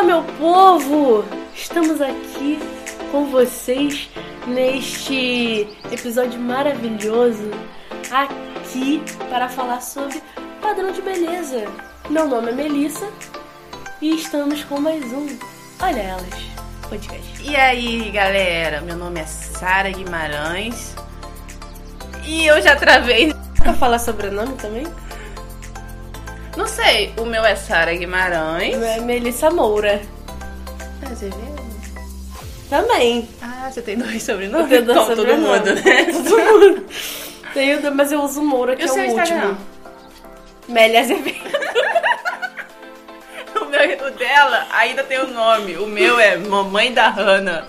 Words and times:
Fala, 0.00 0.14
meu 0.14 0.24
povo! 0.38 1.24
Estamos 1.54 2.00
aqui 2.00 2.58
com 3.12 3.26
vocês 3.26 4.08
neste 4.46 5.68
episódio 5.92 6.40
maravilhoso 6.40 7.50
aqui 8.10 9.02
para 9.28 9.46
falar 9.50 9.82
sobre 9.82 10.22
padrão 10.62 10.90
de 10.90 11.02
beleza. 11.02 11.66
Meu 12.08 12.26
nome 12.26 12.50
é 12.50 12.54
Melissa 12.54 13.10
e 14.00 14.14
estamos 14.14 14.64
com 14.64 14.80
mais 14.80 15.04
um 15.12 15.26
Olha 15.82 16.00
Elas 16.00 16.34
podcast. 16.88 17.42
E 17.42 17.54
aí, 17.54 18.10
galera? 18.10 18.80
Meu 18.80 18.96
nome 18.96 19.20
é 19.20 19.26
Sara 19.26 19.90
Guimarães 19.90 20.94
e 22.24 22.46
eu 22.46 22.62
já 22.62 22.74
travei. 22.74 23.34
Pra 23.54 23.74
falar 23.74 23.98
sobrenome 23.98 24.54
também? 24.56 24.86
Não 26.56 26.66
sei, 26.66 27.12
o 27.16 27.24
meu 27.24 27.44
é 27.44 27.54
Sara 27.54 27.94
Guimarães. 27.94 28.76
Meu 28.76 28.86
é 28.88 29.00
Melissa 29.00 29.50
Moura. 29.50 30.00
Ah, 31.02 31.08
você 31.08 31.26
viu? 31.26 31.60
Também. 32.68 33.28
Ah, 33.42 33.68
você 33.70 33.82
tem 33.82 33.96
dois 33.96 34.22
sobrenomes? 34.22 34.70
Eu 34.72 34.84
tenho 34.84 34.94
dois 34.94 35.06
todo 35.16 35.26
mundo, 35.36 35.74
né? 35.74 36.04
Todo 36.12 36.38
mundo. 36.38 36.86
Tenho, 37.54 37.94
mas 37.94 38.12
eu 38.12 38.22
uso 38.22 38.42
Moura, 38.42 38.76
que 38.76 38.82
E 38.82 38.84
o 38.84 38.88
é 38.88 38.92
seu 38.92 39.02
o 39.02 39.06
Instagram? 39.06 39.48
último. 39.48 39.58
Meli 40.68 40.96
Azevedo. 40.96 41.40
O, 43.60 43.64
meu, 43.66 44.06
o 44.06 44.10
dela 44.12 44.66
ainda 44.72 45.02
tem 45.04 45.18
o 45.18 45.26
nome. 45.28 45.76
O 45.76 45.86
meu 45.86 46.18
é 46.18 46.36
Mamãe 46.36 46.92
da 46.92 47.08
Hannah. 47.08 47.64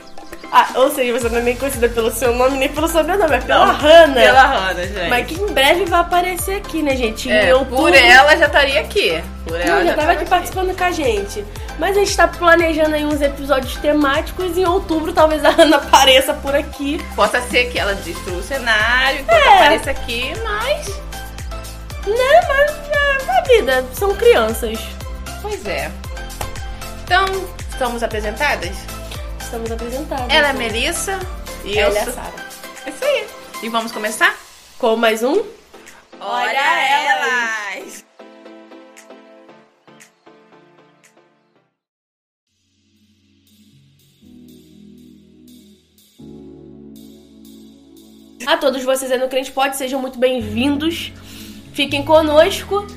Ah, 0.54 0.68
ou 0.76 0.91
seja, 0.91 1.14
você 1.18 1.30
não 1.30 1.38
é 1.38 1.41
nem 1.44 1.55
conhecida 1.55 1.88
pelo 1.88 2.12
seu 2.12 2.36
nome 2.36 2.58
nem 2.58 2.68
pelo 2.68 2.86
sobrenome, 2.86 3.36
é 3.36 3.40
pela 3.40 3.68
Não, 3.68 3.73
Hannah. 3.73 4.14
Pela 4.22 4.42
Hannah, 4.44 4.86
gente. 4.86 5.09
Mas 5.09 5.26
que 5.28 5.36
em 5.42 5.48
breve 5.48 5.86
vai 5.86 6.02
aparecer 6.02 6.55
aqui, 6.58 6.84
né, 6.84 6.94
gente? 6.98 7.30
Em 7.30 7.32
É, 7.32 7.54
por 7.66 7.94
ela 7.96 8.36
já 8.36 8.48
estaria 8.48 8.82
aqui. 8.82 9.23
Por 9.45 9.56
ela 9.59 9.78
Não, 9.80 9.86
já 9.86 9.94
tava 9.94 10.02
tava 10.08 10.12
aqui 10.12 10.26
participando 10.26 10.78
com 10.78 10.84
a 10.84 10.92
gente. 10.92 11.45
Mas 11.80 11.95
a 11.95 12.00
gente 12.02 12.18
tá 12.18 12.28
planejando 12.28 12.95
aí 12.95 13.06
uns 13.06 13.22
episódios 13.22 13.78
temáticos 13.78 14.58
e 14.58 14.62
em 14.62 14.66
outubro 14.66 15.14
talvez 15.14 15.44
a 15.45 15.52
Hannah 15.52 15.78
apareça 15.78 16.34
por 16.34 16.53
aqui. 16.53 17.02
Possa 17.16 17.40
ser 17.44 17.72
que 17.72 17.80
ela 17.80 17.95
destrua 17.95 18.38
o 18.40 18.44
cenário 18.44 19.22
enquanto 19.22 19.40
É. 19.42 19.56
apareça 19.56 19.92
aqui, 19.92 20.34
mas. 20.44 20.88
Né? 22.06 22.42
Mas 22.50 22.72
é 22.90 23.38
a 23.38 23.42
vida, 23.44 23.86
são 23.94 24.14
crianças. 24.16 24.78
Pois 25.42 25.66
é. 25.66 25.90
Então, 27.06 27.25
estamos 27.70 28.03
apresentadas? 28.03 28.75
Estamos 29.52 29.69
apresentadas. 29.69 30.30
Ela 30.30 30.47
é 30.47 30.53
né? 30.53 30.59
Melissa 30.59 31.19
e 31.66 31.77
Ela 31.77 31.94
eu 31.94 31.97
é 31.97 31.99
a. 31.99 32.11
Sara. 32.13 32.33
É 32.85 32.89
Isso 32.89 33.03
aí. 33.03 33.27
E 33.61 33.67
vamos 33.67 33.91
começar? 33.91 34.33
Com 34.80 34.95
mais 34.95 35.23
um? 35.23 35.44
Olha 36.21 36.80
elas! 36.88 38.05
A 48.47 48.55
todos 48.55 48.85
vocês 48.85 49.11
aí 49.11 49.17
no 49.17 49.27
Crente 49.27 49.52
Pode, 49.52 49.75
sejam 49.75 49.99
muito 49.99 50.17
bem-vindos. 50.17 51.11
Fiquem 51.73 52.05
conosco. 52.05 52.88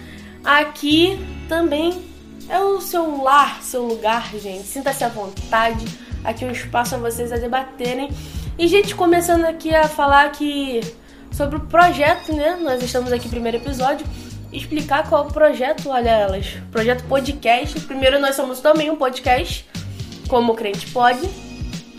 Aqui 0.44 1.18
também 1.48 2.00
é 2.48 2.60
o 2.60 2.80
seu 2.80 3.20
lar, 3.24 3.60
seu 3.60 3.84
lugar, 3.84 4.30
gente. 4.36 4.68
Sinta-se 4.68 5.02
à 5.02 5.08
vontade. 5.08 6.04
Aqui 6.24 6.44
um 6.44 6.50
espaço 6.50 6.94
a 6.94 6.98
vocês 6.98 7.30
a 7.32 7.36
debaterem. 7.36 8.10
E, 8.58 8.66
gente, 8.66 8.94
começando 8.94 9.44
aqui 9.44 9.74
a 9.74 9.86
falar 9.86 10.24
aqui 10.24 10.80
sobre 11.30 11.56
o 11.56 11.60
projeto, 11.60 12.32
né? 12.34 12.56
Nós 12.60 12.82
estamos 12.82 13.12
aqui 13.12 13.26
no 13.26 13.30
primeiro 13.30 13.58
episódio. 13.58 14.06
Explicar 14.52 15.08
qual 15.08 15.24
é 15.24 15.28
o 15.28 15.32
projeto, 15.32 15.90
olha 15.90 16.10
elas. 16.10 16.46
Projeto 16.72 17.04
podcast. 17.04 17.78
Primeiro, 17.80 18.18
nós 18.18 18.36
somos 18.36 18.60
também 18.60 18.90
um 18.90 18.96
podcast, 18.96 19.68
como 20.28 20.52
o 20.52 20.56
Crente 20.56 20.90
Pode. 20.92 21.28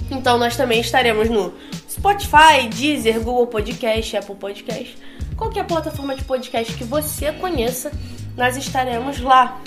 Então 0.10 0.38
nós 0.38 0.56
também 0.56 0.80
estaremos 0.80 1.30
no 1.30 1.54
Spotify, 1.90 2.68
Deezer, 2.74 3.20
Google 3.20 3.48
Podcast, 3.48 4.18
Apple 4.18 4.36
Podcast, 4.36 4.98
qualquer 5.36 5.66
plataforma 5.66 6.16
de 6.16 6.24
podcast 6.24 6.74
que 6.74 6.84
você 6.84 7.32
conheça, 7.32 7.92
nós 8.38 8.56
estaremos 8.58 9.20
lá. 9.20 9.60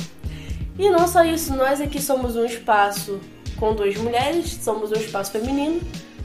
E 0.78 0.88
não 0.90 1.08
só 1.08 1.24
isso, 1.24 1.56
nós 1.56 1.80
aqui 1.80 2.00
somos 2.00 2.36
um 2.36 2.44
espaço 2.44 3.20
com 3.58 3.74
duas 3.74 3.96
mulheres, 3.96 4.58
somos 4.62 4.90
um 4.90 4.96
espaço 4.96 5.32
feminino, 5.32 5.80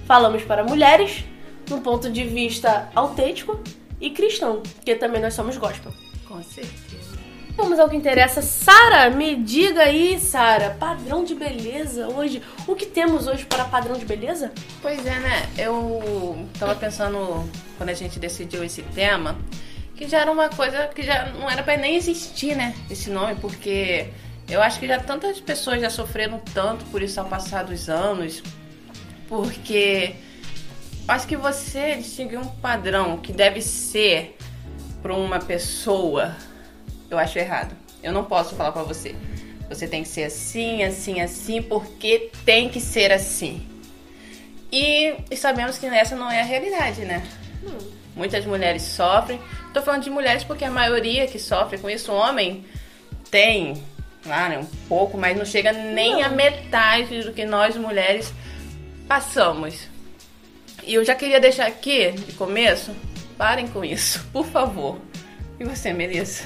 falamos 0.06 0.44
para 0.44 0.64
mulheres, 0.64 1.24
no 1.70 1.82
ponto 1.82 2.10
de 2.10 2.24
vista 2.24 2.90
autêntico 2.94 3.60
e 4.00 4.10
cristão, 4.10 4.62
porque 4.76 4.96
também 4.96 5.22
nós 5.22 5.34
somos 5.34 5.58
gospel. 5.58 5.92
Com 6.28 6.42
certeza. 6.44 7.14
Vamos 7.56 7.78
ao 7.78 7.88
que 7.88 7.96
interessa. 7.96 8.42
Sara, 8.42 9.12
me 9.12 9.36
diga 9.36 9.84
aí, 9.84 10.20
Sara, 10.20 10.72
padrão 10.80 11.24
de 11.24 11.36
beleza 11.36 12.08
hoje. 12.08 12.42
O 12.68 12.76
que 12.76 12.86
temos 12.86 13.28
hoje 13.28 13.46
para 13.46 13.66
padrão 13.66 13.96
de 13.96 14.06
beleza? 14.06 14.52
Pois 14.82 15.06
é, 15.06 15.20
né? 15.20 15.50
Eu 15.56 16.48
tava 16.60 16.74
pensando, 16.74 17.48
quando 17.78 17.90
a 17.90 17.94
gente 17.94 18.18
decidiu 18.20 18.64
esse 18.64 18.82
tema, 18.82 19.38
que 19.96 20.08
já 20.08 20.22
era 20.22 20.32
uma 20.32 20.50
coisa 20.50 20.88
que 20.88 21.04
já 21.04 21.28
não 21.28 21.50
era 21.50 21.62
pra 21.62 21.78
nem 21.78 21.96
existir, 21.96 22.56
né? 22.56 22.76
Esse 22.90 23.12
nome, 23.12 23.36
porque 23.36 24.08
eu 24.48 24.62
acho 24.62 24.80
que 24.80 24.88
já 24.88 25.00
tantas 25.00 25.40
pessoas 25.40 25.82
já 25.82 25.90
sofreram 25.90 26.40
tanto 26.54 26.86
por 26.86 27.02
isso 27.02 27.20
ao 27.20 27.26
passar 27.26 27.64
dos 27.64 27.90
anos, 27.90 28.44
porque 29.28 30.16
acho 31.08 31.28
que 31.28 31.36
você 31.36 31.96
distinguir 31.96 32.40
um 32.40 32.48
padrão 32.48 33.18
que 33.18 33.32
deve 33.32 33.62
ser 33.62 34.38
para 35.02 35.14
uma 35.14 35.40
pessoa, 35.40 36.36
eu 37.10 37.18
acho 37.18 37.38
errado. 37.38 37.76
Eu 38.02 38.12
não 38.12 38.24
posso 38.26 38.56
falar 38.56 38.72
pra 38.72 38.84
você. 38.84 39.16
Você 39.70 39.88
tem 39.88 40.04
que 40.04 40.10
ser 40.10 40.24
assim, 40.24 40.84
assim, 40.84 41.22
assim, 41.22 41.62
porque 41.62 42.30
tem 42.46 42.70
que 42.70 42.80
ser 42.80 43.12
assim. 43.12 43.68
E, 44.72 45.16
e 45.30 45.38
sabemos 45.38 45.78
que 45.78 45.86
essa 45.86 46.16
não 46.16 46.30
é 46.30 46.42
a 46.42 46.46
realidade, 46.46 47.02
né? 47.02 47.24
Muitas 48.16 48.46
mulheres 48.46 48.84
sofrem. 48.84 49.40
Tô 49.74 49.82
falando 49.82 50.04
de 50.04 50.10
mulheres 50.10 50.44
porque 50.44 50.66
a 50.66 50.72
maioria 50.72 51.28
que 51.28 51.40
sofre 51.40 51.78
com 51.78 51.90
isso, 51.90 52.12
homem, 52.12 52.66
tem, 53.32 53.84
claro, 54.24 54.62
um 54.62 54.66
pouco, 54.88 55.18
mas 55.18 55.38
não 55.38 55.46
chega 55.46 55.72
nem 55.74 56.14
Não. 56.14 56.24
a 56.26 56.30
metade 56.30 57.22
do 57.24 57.34
que 57.34 57.46
nós 57.46 57.76
mulheres 57.76 58.34
passamos. 59.08 59.88
E 60.84 60.94
eu 60.96 61.06
já 61.06 61.16
queria 61.16 61.40
deixar 61.40 61.68
aqui, 61.68 62.12
de 62.12 62.34
começo, 62.34 62.92
parem 63.38 63.68
com 63.68 63.84
isso, 63.86 64.26
por 64.34 64.46
favor. 64.46 64.98
E 65.60 65.64
você, 65.64 65.94
Melissa? 65.94 66.46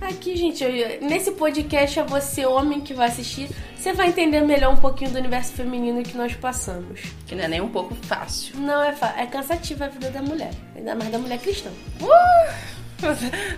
Aqui, 0.00 0.34
gente, 0.34 0.64
eu- 0.64 1.00
nesse 1.06 1.30
podcast 1.32 1.98
é 1.98 2.02
você, 2.04 2.46
homem, 2.46 2.80
que 2.80 2.94
vai 2.94 3.08
assistir. 3.08 3.48
Você 3.76 3.92
vai 3.92 4.08
entender 4.08 4.40
melhor 4.40 4.72
um 4.72 4.76
pouquinho 4.76 5.10
do 5.10 5.18
universo 5.18 5.52
feminino 5.52 6.02
que 6.02 6.16
nós 6.16 6.34
passamos. 6.34 7.00
Que 7.26 7.34
não 7.34 7.44
é 7.44 7.48
nem 7.48 7.60
um 7.60 7.68
pouco 7.68 7.94
fácil. 7.94 8.56
Não 8.58 8.82
é 8.82 8.94
é 9.18 9.26
cansativa 9.26 9.86
a 9.86 9.88
vida 9.88 10.10
da 10.10 10.22
mulher, 10.22 10.50
ainda 10.74 10.94
mais 10.94 11.10
da 11.10 11.18
mulher 11.18 11.38
cristã. 11.38 11.70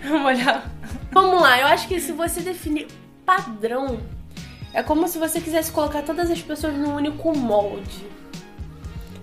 Vamos 0.04 0.26
olhar. 0.26 0.70
Vamos 1.10 1.40
lá, 1.42 1.58
eu 1.60 1.66
acho 1.66 1.88
que 1.88 2.00
se 2.00 2.12
você 2.12 2.40
definir 2.40 2.86
padrão, 3.37 4.00
é 4.75 4.82
como 4.82 5.09
se 5.09 5.19
você 5.19 5.41
quisesse 5.41 5.70
colocar 5.72 6.03
todas 6.03 6.31
as 6.31 6.41
pessoas 6.41 6.75
num 6.75 6.94
único 6.94 7.37
molde. 7.37 8.06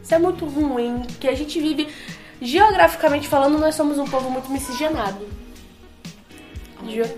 Isso 0.03 0.13
é 0.15 0.19
muito 0.19 0.45
ruim, 0.45 1.03
porque 1.07 1.27
a 1.27 1.35
gente 1.35 1.59
vive, 1.59 1.87
geograficamente 2.41 3.27
falando, 3.27 3.59
nós 3.59 3.75
somos 3.75 3.97
um 3.99 4.05
povo 4.05 4.29
muito 4.31 4.49
miscigenado. 4.51 5.27
Ge- 6.87 7.17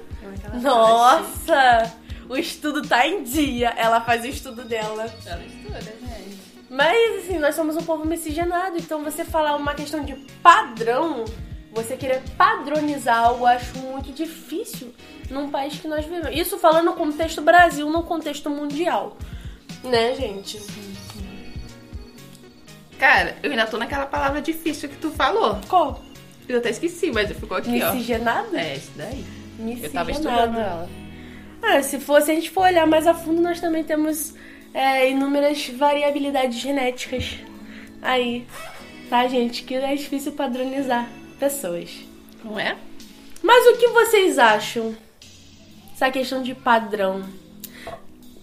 Nossa! 0.61 1.93
O 2.27 2.35
estudo 2.37 2.81
tá 2.81 3.05
em 3.07 3.23
dia. 3.23 3.73
Ela 3.77 4.01
faz 4.01 4.23
o 4.23 4.27
estudo 4.27 4.63
dela. 4.63 5.05
Ela 5.25 5.43
estuda, 5.45 5.81
gente. 5.81 6.39
Mas, 6.69 7.25
assim, 7.25 7.37
nós 7.37 7.53
somos 7.55 7.75
um 7.75 7.81
povo 7.83 8.05
miscigenado, 8.05 8.77
então 8.77 9.03
você 9.03 9.25
falar 9.25 9.55
uma 9.57 9.73
questão 9.73 10.03
de 10.03 10.13
padrão, 10.41 11.25
você 11.71 11.95
querer 11.95 12.21
padronizar 12.37 13.17
algo, 13.17 13.43
eu 13.43 13.47
acho 13.47 13.77
muito 13.79 14.11
difícil 14.11 14.93
num 15.29 15.49
país 15.49 15.79
que 15.79 15.87
nós 15.87 16.05
vivemos. 16.05 16.29
Isso 16.35 16.57
falando 16.57 16.85
no 16.85 16.93
contexto 16.93 17.41
Brasil, 17.41 17.89
no 17.89 18.03
contexto 18.03 18.49
mundial. 18.49 19.17
Né, 19.83 20.13
gente? 20.15 20.61
Cara, 22.99 23.35
eu 23.41 23.49
ainda 23.49 23.65
tô 23.65 23.77
naquela 23.77 24.05
palavra 24.05 24.41
difícil 24.41 24.89
que 24.89 24.97
tu 24.97 25.09
falou. 25.11 25.59
Qual? 25.67 26.03
Eu 26.47 26.57
até 26.57 26.69
esqueci, 26.69 27.09
mas 27.11 27.31
ficou 27.31 27.57
aqui, 27.57 27.81
ó. 27.81 27.93
Miscigenado? 27.93 28.55
É, 28.55 28.75
isso 28.75 28.91
daí. 28.95 29.25
Eu 29.57 29.65
Miscigenado. 29.65 29.93
tava 29.93 30.11
estudando 30.11 30.57
ela. 30.59 30.89
Ah, 31.61 31.81
se 31.81 31.99
for, 31.99 32.21
se 32.21 32.31
a 32.31 32.35
gente 32.35 32.49
for 32.49 32.63
olhar 32.63 32.85
mais 32.85 33.07
a 33.07 33.13
fundo, 33.13 33.41
nós 33.41 33.61
também 33.61 33.83
temos 33.83 34.35
é, 34.73 35.09
inúmeras 35.09 35.67
variabilidades 35.69 36.59
genéticas 36.59 37.37
aí, 38.01 38.45
tá, 39.09 39.27
gente? 39.27 39.63
Que 39.63 39.75
é 39.75 39.95
difícil 39.95 40.33
padronizar 40.33 41.07
pessoas. 41.41 41.89
Não 42.43 42.59
é? 42.59 42.77
Mas 43.41 43.65
o 43.65 43.77
que 43.77 43.87
vocês 43.87 44.37
acham? 44.37 44.95
Essa 45.91 46.11
questão 46.11 46.43
de 46.43 46.53
padrão. 46.53 47.23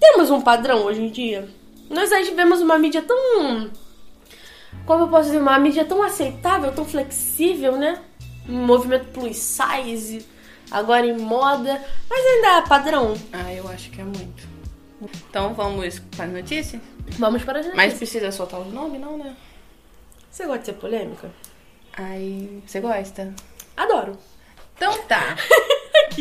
Temos 0.00 0.30
um 0.30 0.40
padrão 0.40 0.84
hoje 0.84 1.02
em 1.02 1.10
dia? 1.10 1.48
Nós 1.88 2.10
aí 2.10 2.24
vemos 2.34 2.60
uma 2.60 2.76
mídia 2.76 3.00
tão. 3.00 3.70
Como 4.84 5.04
eu 5.04 5.08
posso 5.08 5.26
dizer? 5.26 5.38
Uma 5.40 5.58
mídia 5.60 5.84
tão 5.84 6.02
aceitável, 6.02 6.72
tão 6.72 6.84
flexível, 6.84 7.76
né? 7.76 8.02
Um 8.48 8.66
movimento 8.66 9.06
plus 9.12 9.36
size, 9.36 10.26
agora 10.68 11.06
em 11.06 11.16
moda. 11.16 11.80
Mas 12.10 12.26
ainda 12.26 12.58
há 12.58 12.62
padrão. 12.62 13.14
Ah, 13.32 13.52
eu 13.52 13.68
acho 13.68 13.90
que 13.90 14.00
é 14.00 14.04
muito. 14.04 14.48
Então 15.30 15.54
vamos 15.54 16.00
para 16.00 16.24
as 16.24 16.32
notícias? 16.32 16.82
Vamos 17.16 17.44
para 17.44 17.60
as 17.60 17.66
Mas 17.66 17.76
notícias. 17.76 17.98
precisa 17.98 18.32
soltar 18.32 18.60
os 18.60 18.72
nomes, 18.72 19.00
não, 19.00 19.16
né? 19.16 19.36
Você 20.28 20.44
gosta 20.44 20.58
de 20.58 20.66
ser 20.66 20.72
polêmica? 20.74 21.30
Aí, 21.98 22.62
você 22.64 22.80
gosta? 22.80 23.34
Adoro. 23.76 24.16
Então 24.76 25.02
tá. 25.02 25.36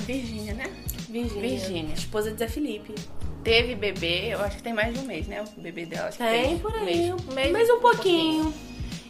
Virgínia, 0.00 0.52
né? 0.52 0.64
Virgínia. 1.08 1.40
Virgínia. 1.40 1.94
Esposa 1.94 2.30
de 2.30 2.38
Zé 2.38 2.48
Felipe. 2.48 2.94
Teve 3.42 3.74
bebê, 3.74 4.34
eu 4.34 4.40
acho 4.40 4.58
que 4.58 4.62
tem 4.62 4.74
mais 4.74 4.92
de 4.92 5.00
um 5.00 5.04
mês, 5.04 5.26
né? 5.26 5.42
O 5.42 5.60
bebê 5.60 5.86
dela. 5.86 6.08
Acho 6.08 6.18
que 6.18 6.24
Tem 6.24 6.48
fez 6.48 6.60
por 6.60 6.72
um 6.72 6.84
aí. 6.84 7.12
Um 7.12 7.34
mês, 7.34 7.50
Mas 7.50 7.70
um 7.70 7.80
pouquinho. 7.80 8.52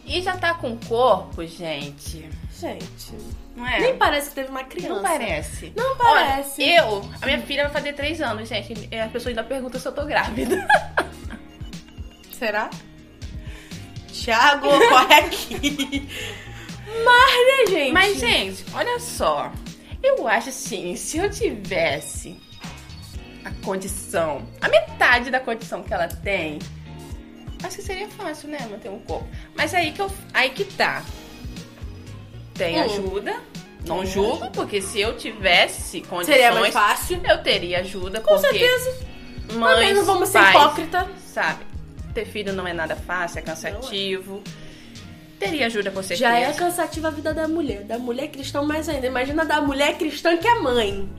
E 0.05 0.21
já 0.21 0.37
tá 0.37 0.53
com 0.53 0.77
corpo, 0.77 1.45
gente. 1.45 2.29
Gente. 2.57 3.13
Não 3.55 3.67
é? 3.67 3.81
Nem 3.81 3.97
parece 3.97 4.29
que 4.29 4.35
teve 4.35 4.49
uma 4.49 4.63
criança. 4.63 4.95
Não 4.95 5.01
parece. 5.03 5.73
Não 5.75 5.97
parece. 5.97 6.63
Olha, 6.63 6.77
eu, 6.77 7.09
a 7.21 7.25
minha 7.25 7.41
filha 7.41 7.63
vai 7.63 7.73
fazer 7.73 7.93
três 7.93 8.21
anos, 8.21 8.47
gente. 8.47 8.87
E 8.89 8.97
a 8.97 9.09
pessoa 9.09 9.29
ainda 9.31 9.43
pergunta 9.43 9.77
se 9.77 9.85
eu 9.87 9.91
tô 9.91 10.05
grávida. 10.05 10.65
Será? 12.31 12.69
Thiago, 14.11 14.67
corre 14.89 15.13
aqui. 15.15 16.09
Mas, 17.05 17.47
né, 17.47 17.65
gente? 17.77 17.91
Mas, 17.91 18.17
gente, 18.19 18.65
olha 18.73 18.99
só. 18.99 19.51
Eu 20.01 20.27
acho 20.27 20.49
assim, 20.49 20.95
se 20.95 21.17
eu 21.17 21.29
tivesse 21.29 22.35
a 23.45 23.51
condição, 23.63 24.47
a 24.61 24.67
metade 24.69 25.29
da 25.29 25.39
condição 25.39 25.83
que 25.83 25.93
ela 25.93 26.07
tem, 26.07 26.59
acho 27.63 27.77
que 27.77 27.81
seria 27.81 28.07
fácil, 28.09 28.49
né, 28.49 28.59
manter 28.69 28.89
um 28.89 28.99
corpo. 28.99 29.27
Mas 29.55 29.73
aí 29.73 29.91
que 29.91 30.01
eu, 30.01 30.11
aí 30.33 30.49
que 30.49 30.63
tá. 30.65 31.03
Tem 32.55 32.77
Hum. 32.79 32.83
ajuda. 32.85 33.39
Não 33.85 34.05
julgo, 34.05 34.51
porque 34.51 34.81
se 34.81 34.99
eu 34.99 35.15
tivesse 35.17 36.01
condições, 36.01 36.35
Seria 36.35 36.51
mais 36.53 36.73
fácil. 36.73 37.21
eu 37.23 37.41
teria 37.41 37.79
ajuda, 37.79 38.19
Com 38.19 38.37
certeza. 38.37 38.89
mães, 39.53 39.73
Também 39.75 39.93
não 39.93 40.03
vamos 40.05 40.27
ser 40.29 40.39
pais, 40.39 40.49
hipócrita. 40.55 41.09
sabe? 41.33 41.63
Ter 42.13 42.25
filho 42.25 42.53
não 42.53 42.67
é 42.67 42.73
nada 42.73 42.95
fácil, 42.95 43.39
é 43.39 43.41
cansativo. 43.41 44.41
Teria 45.39 45.67
ajuda 45.67 45.89
com 45.91 46.01
certeza. 46.03 46.29
Já 46.31 46.37
é 46.39 46.51
cansativa 46.53 47.07
a 47.07 47.11
vida 47.11 47.33
da 47.33 47.47
mulher. 47.47 47.83
Da 47.83 47.97
mulher 47.97 48.27
cristã 48.27 48.61
mais 48.61 48.89
ainda. 48.89 49.07
Imagina 49.07 49.45
da 49.45 49.61
mulher 49.61 49.97
cristã 49.97 50.35
que 50.37 50.47
é 50.47 50.55
mãe. 50.55 51.09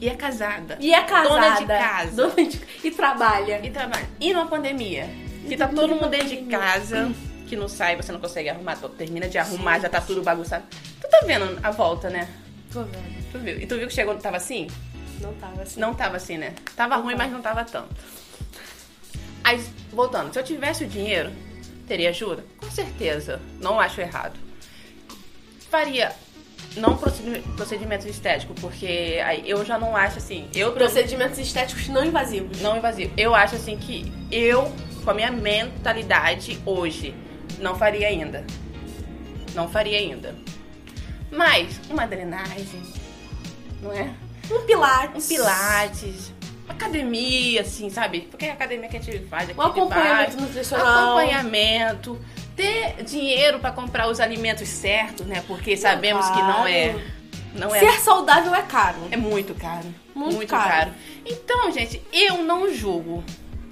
E 0.00 0.08
é 0.08 0.14
casada. 0.14 0.76
E 0.80 0.92
é 0.92 1.02
casada. 1.02 1.28
Dona 1.28 1.50
de 1.56 1.66
casa. 1.66 2.10
Dona 2.16 2.34
de- 2.48 2.60
E 2.84 2.90
trabalha. 2.90 3.60
E 3.66 3.70
trabalha. 3.70 4.06
E 4.20 4.32
numa 4.32 4.46
pandemia. 4.46 5.08
Que 5.48 5.56
tá 5.56 5.66
E 5.70 5.74
todo 5.74 5.94
mundo 5.94 6.08
dentro 6.08 6.28
de 6.28 6.36
casa, 6.42 7.10
que 7.46 7.56
não 7.56 7.68
sai, 7.68 7.96
você 7.96 8.12
não 8.12 8.20
consegue 8.20 8.48
arrumar. 8.50 8.76
Termina 8.98 9.28
de 9.28 9.38
arrumar, 9.38 9.78
já 9.78 9.88
tá 9.88 10.00
tudo 10.00 10.22
bagunçado. 10.22 10.64
Tu 11.00 11.08
tá 11.08 11.20
vendo 11.26 11.58
a 11.62 11.70
volta, 11.70 12.10
né? 12.10 12.28
Tô 12.72 12.82
vendo. 12.82 13.30
Tu 13.32 13.38
viu? 13.38 13.58
E 13.60 13.66
tu 13.66 13.76
viu 13.78 13.88
que 13.88 13.94
chegou, 13.94 14.14
tava 14.16 14.36
assim? 14.36 14.66
Não 15.20 15.32
tava 15.34 15.62
assim. 15.62 15.80
Não 15.80 15.94
tava 15.94 16.16
assim, 16.16 16.36
né? 16.36 16.52
Tava 16.76 16.96
ruim, 16.96 17.14
mas 17.14 17.32
não 17.32 17.40
tava 17.40 17.64
tanto. 17.64 17.88
Aí, 19.50 19.60
voltando, 19.92 20.32
se 20.32 20.38
eu 20.38 20.44
tivesse 20.44 20.84
o 20.84 20.86
dinheiro, 20.86 21.30
teria 21.88 22.10
ajuda? 22.10 22.44
Com 22.58 22.70
certeza. 22.70 23.40
Não 23.60 23.80
acho 23.80 24.00
errado. 24.00 24.38
Faria 25.70 26.12
não 26.76 26.96
procedi- 26.96 27.40
procedimentos 27.56 28.06
estéticos, 28.06 28.56
porque 28.60 29.20
aí 29.24 29.42
eu 29.44 29.64
já 29.64 29.76
não 29.76 29.96
acho 29.96 30.18
assim. 30.18 30.48
Eu 30.54 30.72
Procedimentos 30.72 31.36
estéticos 31.38 31.88
não 31.88 32.04
invasivos. 32.04 32.60
não 32.60 32.76
invasivo. 32.76 33.12
Eu 33.16 33.34
acho 33.34 33.56
assim 33.56 33.76
que 33.76 34.12
eu, 34.30 34.72
com 35.02 35.10
a 35.10 35.14
minha 35.14 35.32
mentalidade 35.32 36.60
hoje, 36.64 37.12
não 37.58 37.74
faria 37.76 38.06
ainda. 38.06 38.44
Não 39.54 39.68
faria 39.68 39.98
ainda. 39.98 40.36
Mas 41.32 41.80
uma 41.90 42.06
drenagem, 42.06 42.82
não 43.82 43.92
é? 43.92 44.10
Um 44.48 44.64
pilates. 44.64 45.24
Um 45.24 45.28
pilates, 45.28 46.32
academia, 46.70 47.60
assim, 47.62 47.90
sabe? 47.90 48.22
Porque 48.30 48.46
é 48.46 48.50
a 48.50 48.54
academia 48.54 48.88
que 48.88 48.96
a 48.96 49.00
gente 49.00 49.26
faz 49.26 49.48
aqui 49.50 49.58
Um 49.58 49.62
acompanhamento 49.62 50.30
bairro, 50.32 50.40
nutricional. 50.42 51.04
acompanhamento, 51.18 52.18
ter 52.56 53.02
dinheiro 53.04 53.58
pra 53.58 53.70
comprar 53.72 54.08
os 54.08 54.20
alimentos 54.20 54.68
certos, 54.68 55.26
né? 55.26 55.42
Porque 55.46 55.76
sabemos 55.76 56.28
que 56.30 56.38
não 56.42 56.66
é, 56.66 56.96
não 57.54 57.74
é 57.74 57.80
Ser 57.80 58.00
saudável 58.00 58.54
é 58.54 58.62
caro. 58.62 58.98
é 59.10 59.16
muito 59.16 59.54
caro. 59.54 59.86
Muito 60.14 60.46
caro. 60.48 60.68
caro. 60.70 60.90
Então, 61.24 61.70
gente, 61.72 62.02
eu 62.12 62.42
não 62.42 62.72
julgo. 62.74 63.22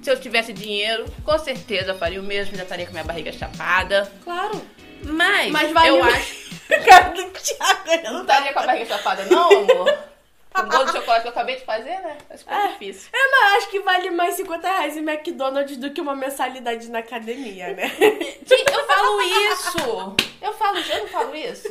Se 0.01 0.09
eu 0.09 0.19
tivesse 0.19 0.53
dinheiro, 0.53 1.05
com 1.23 1.37
certeza 1.37 1.91
eu 1.91 1.97
faria 1.97 2.19
o 2.21 2.23
mesmo, 2.23 2.55
já 2.55 2.63
estaria 2.63 2.85
com 2.85 2.91
minha 2.93 3.03
barriga 3.03 3.31
chapada. 3.33 4.09
Claro. 4.23 4.61
Mas, 5.03 5.51
Mas 5.51 5.71
vale 5.71 5.89
eu 5.89 6.03
acho. 6.03 6.49
Cara 6.87 7.09
do 7.09 7.23
Thiago, 7.31 7.81
ele 7.89 8.03
Não 8.03 8.21
estaria 8.21 8.53
com 8.53 8.59
a 8.59 8.65
barriga 8.65 8.85
chapada, 8.85 9.25
não, 9.25 9.49
amor? 9.51 9.97
Com 10.53 10.61
o 10.61 10.65
bolo 10.65 10.85
de 10.85 10.91
chocolate 10.93 11.21
que 11.21 11.27
eu 11.27 11.31
acabei 11.31 11.55
de 11.57 11.65
fazer, 11.65 11.99
né? 11.99 12.17
Acho 12.29 12.43
que 12.43 12.51
é 12.51 12.67
difícil. 12.69 13.09
É, 13.13 13.31
mas 13.31 13.57
acho 13.57 13.69
que 13.69 13.79
vale 13.81 14.09
mais 14.09 14.35
50 14.35 14.67
reais 14.67 14.97
em 14.97 15.07
McDonald's 15.07 15.77
do 15.77 15.91
que 15.91 16.01
uma 16.01 16.15
mensalidade 16.15 16.89
na 16.89 16.99
academia, 16.99 17.73
né? 17.73 17.91
Eu 18.49 18.85
falo 18.87 19.21
isso! 19.21 20.15
Eu 20.41 20.53
falo, 20.53 20.77
eu 20.77 20.99
não 20.99 21.07
falo 21.07 21.35
isso. 21.35 21.67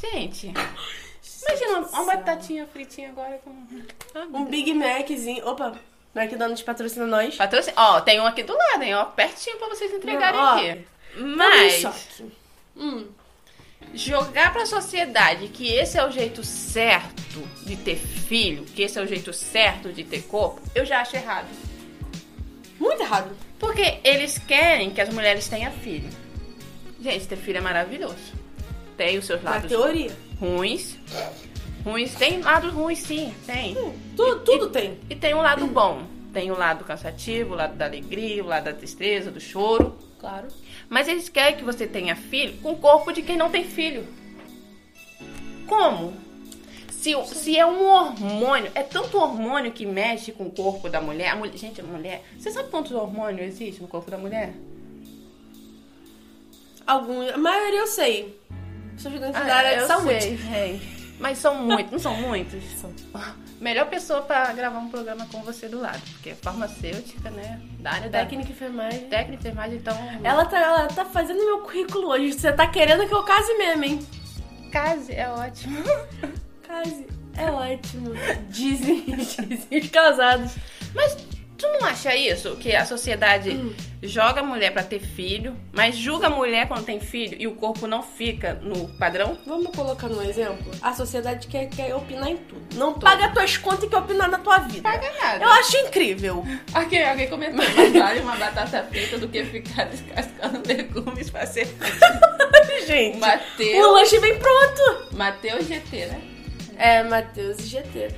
Gente, 0.00 0.52
imagina 1.42 1.78
uma, 1.78 1.88
uma 1.88 2.04
batatinha 2.04 2.66
fritinha 2.66 3.10
agora 3.10 3.38
com. 3.44 3.50
Um 4.36 4.44
Big 4.46 4.72
Maczinho. 4.72 5.46
Opa, 5.46 5.74
McDonald's 6.14 6.62
patrocina 6.62 7.06
nós. 7.06 7.36
Patrocínio. 7.36 7.78
Ó, 7.78 8.00
tem 8.00 8.20
um 8.20 8.26
aqui 8.26 8.42
do 8.42 8.56
lado, 8.56 8.82
hein? 8.82 8.94
Ó, 8.94 9.04
pertinho 9.04 9.58
pra 9.58 9.68
vocês 9.68 9.92
entregarem 9.92 10.40
Ó, 10.40 10.54
aqui. 10.54 10.86
Mas... 11.16 11.82
Mas. 11.82 12.22
Hum. 12.76 13.08
Jogar 13.94 14.52
pra 14.52 14.66
sociedade 14.66 15.48
que 15.48 15.68
esse 15.68 15.98
é 15.98 16.06
o 16.06 16.10
jeito 16.10 16.42
certo 16.44 17.42
de 17.64 17.76
ter 17.76 17.96
filho, 17.96 18.64
que 18.64 18.82
esse 18.82 18.98
é 18.98 19.02
o 19.02 19.06
jeito 19.06 19.32
certo 19.32 19.92
de 19.92 20.04
ter 20.04 20.22
corpo, 20.22 20.60
eu 20.74 20.84
já 20.84 21.00
acho 21.00 21.16
errado. 21.16 21.48
Muito 22.78 23.02
errado. 23.02 23.30
Porque 23.58 24.00
eles 24.02 24.38
querem 24.38 24.90
que 24.90 25.00
as 25.00 25.08
mulheres 25.08 25.48
tenham 25.48 25.70
filho. 25.72 26.08
Gente, 27.00 27.28
ter 27.28 27.36
filho 27.36 27.58
é 27.58 27.60
maravilhoso. 27.60 28.32
Tem 28.96 29.18
os 29.18 29.26
seus 29.26 29.42
lados 29.42 29.68
teoria. 29.68 30.16
ruins. 30.38 30.96
Ruins, 31.84 32.14
tem 32.14 32.40
lados 32.40 32.72
ruins 32.72 33.00
sim, 33.00 33.34
tem. 33.44 33.74
Tu, 34.16 34.36
tudo 34.40 34.68
tem. 34.68 34.98
E 35.10 35.14
tem 35.14 35.34
um 35.34 35.42
lado 35.42 35.66
bom. 35.66 36.04
Tem 36.32 36.50
o 36.50 36.56
lado 36.56 36.84
cansativo, 36.84 37.52
o 37.52 37.56
lado 37.56 37.76
da 37.76 37.84
alegria, 37.84 38.42
o 38.42 38.46
lado 38.46 38.64
da 38.64 38.72
tristeza, 38.72 39.30
do 39.30 39.40
choro. 39.40 39.98
Claro. 40.18 40.48
Mas 40.92 41.08
eles 41.08 41.26
querem 41.30 41.56
que 41.56 41.64
você 41.64 41.86
tenha 41.86 42.14
filho 42.14 42.58
com 42.58 42.72
o 42.72 42.76
corpo 42.76 43.12
de 43.14 43.22
quem 43.22 43.34
não 43.34 43.48
tem 43.48 43.64
filho. 43.64 44.06
Como? 45.66 46.12
Se, 46.90 47.14
se 47.28 47.56
é 47.56 47.64
um 47.64 47.82
hormônio, 47.88 48.70
é 48.74 48.82
tanto 48.82 49.16
hormônio 49.16 49.72
que 49.72 49.86
mexe 49.86 50.32
com 50.32 50.44
o 50.44 50.50
corpo 50.50 50.90
da 50.90 51.00
mulher. 51.00 51.30
A 51.30 51.36
mulher 51.36 51.56
gente, 51.56 51.80
a 51.80 51.84
mulher. 51.84 52.22
Você 52.38 52.50
sabe 52.50 52.68
quantos 52.68 52.92
hormônios 52.92 53.40
existem 53.54 53.80
no 53.80 53.88
corpo 53.88 54.10
da 54.10 54.18
mulher? 54.18 54.52
Algum, 56.86 57.26
a 57.26 57.38
maioria 57.38 57.80
eu 57.80 57.86
sei. 57.86 58.38
Da 59.32 59.54
área 59.56 59.70
de 59.70 59.76
Ah, 59.76 59.80
eu 59.80 59.86
saúde. 59.86 60.20
sei. 60.36 60.82
Mas 61.18 61.38
são 61.38 61.54
muitos, 61.54 61.90
não 61.90 61.98
são 61.98 62.14
muitos? 62.16 62.62
Melhor 63.62 63.86
pessoa 63.86 64.22
pra 64.22 64.52
gravar 64.52 64.80
um 64.80 64.88
programa 64.88 65.24
com 65.30 65.40
você 65.42 65.68
do 65.68 65.80
lado. 65.80 66.00
Porque 66.14 66.30
é 66.30 66.34
farmacêutica, 66.34 67.30
né? 67.30 67.60
Da 67.78 67.92
área 67.92 68.10
da 68.10 68.18
Técnica 68.18 68.48
e 68.48 68.52
enfermagem. 68.52 69.08
técnica, 69.08 69.40
enfermagem, 69.40 69.76
então. 69.76 69.96
Ela 70.24 70.44
tá, 70.46 70.58
ela 70.58 70.88
tá 70.88 71.04
fazendo 71.04 71.38
meu 71.44 71.60
currículo 71.60 72.08
hoje. 72.08 72.32
Você 72.32 72.50
tá 72.52 72.66
querendo 72.66 73.06
que 73.06 73.14
eu 73.14 73.22
case 73.22 73.54
mesmo, 73.56 73.84
hein? 73.84 74.06
Case 74.72 75.12
é 75.12 75.28
ótimo. 75.28 75.78
Case. 76.66 77.06
É 77.36 77.50
ótimo. 77.52 78.10
Dizem, 78.48 79.04
dizem 79.46 79.78
os 79.78 79.90
casados. 79.90 80.56
Mas 80.92 81.16
tu 81.62 81.68
não 81.80 81.86
acha 81.88 82.14
isso? 82.14 82.56
Que 82.56 82.74
a 82.74 82.84
sociedade 82.84 83.50
Hum. 83.50 83.72
joga 84.02 84.40
a 84.40 84.44
mulher 84.44 84.72
pra 84.72 84.82
ter 84.82 84.98
filho, 84.98 85.56
mas 85.72 85.96
julga 85.96 86.26
a 86.26 86.30
mulher 86.30 86.66
quando 86.66 86.84
tem 86.84 86.98
filho 86.98 87.36
e 87.40 87.46
o 87.46 87.54
corpo 87.54 87.86
não 87.86 88.02
fica 88.02 88.54
no 88.54 88.88
padrão? 88.98 89.38
Vamos 89.46 89.70
colocar 89.74 90.08
um 90.08 90.20
exemplo? 90.22 90.72
A 90.82 90.92
sociedade 90.92 91.46
quer, 91.46 91.66
quer 91.68 91.94
opinar 91.94 92.28
em 92.28 92.36
tudo. 92.36 92.60
Não 92.74 92.94
paga 92.94 93.28
tuas 93.30 93.56
contas 93.56 93.84
e 93.84 93.88
quer 93.88 93.98
opinar 93.98 94.28
na 94.28 94.38
tua 94.38 94.58
vida. 94.58 94.82
Paga 94.82 95.10
nada. 95.22 95.44
Eu 95.44 95.50
acho 95.50 95.76
incrível. 95.78 96.44
Alguém, 96.74 97.04
alguém 97.08 97.28
comentou, 97.28 97.64
mais 97.64 97.92
vale 97.92 98.20
uma 98.20 98.36
batata 98.36 98.82
frita 98.90 99.18
do 99.18 99.28
que 99.28 99.44
ficar 99.44 99.84
descascando 99.90 100.62
legumes 100.66 101.30
pra 101.30 101.46
ser 101.46 101.68
Gente, 102.86 103.16
o 103.16 103.20
Mateus. 103.20 103.92
lanche 103.92 104.18
vem 104.18 104.38
pronto. 104.38 105.06
Mateus 105.12 105.66
GT, 105.66 106.06
né? 106.06 106.20
É, 106.76 107.02
Matheus 107.04 107.58
e 107.60 107.66
GT. 107.68 108.08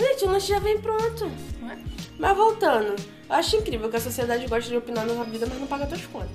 Gente, 0.00 0.24
o 0.24 0.30
lanche 0.30 0.48
já 0.48 0.58
vem 0.58 0.78
pronto. 0.80 1.30
Mas 2.18 2.36
voltando, 2.36 2.94
eu 3.28 3.34
acho 3.34 3.56
incrível 3.56 3.90
que 3.90 3.96
a 3.96 4.00
sociedade 4.00 4.46
gosta 4.46 4.70
de 4.70 4.76
opinar 4.76 5.04
na 5.06 5.14
tua 5.14 5.24
vida, 5.24 5.46
mas 5.46 5.58
não 5.58 5.66
paga 5.66 5.86
tuas 5.86 6.04
contas. 6.06 6.30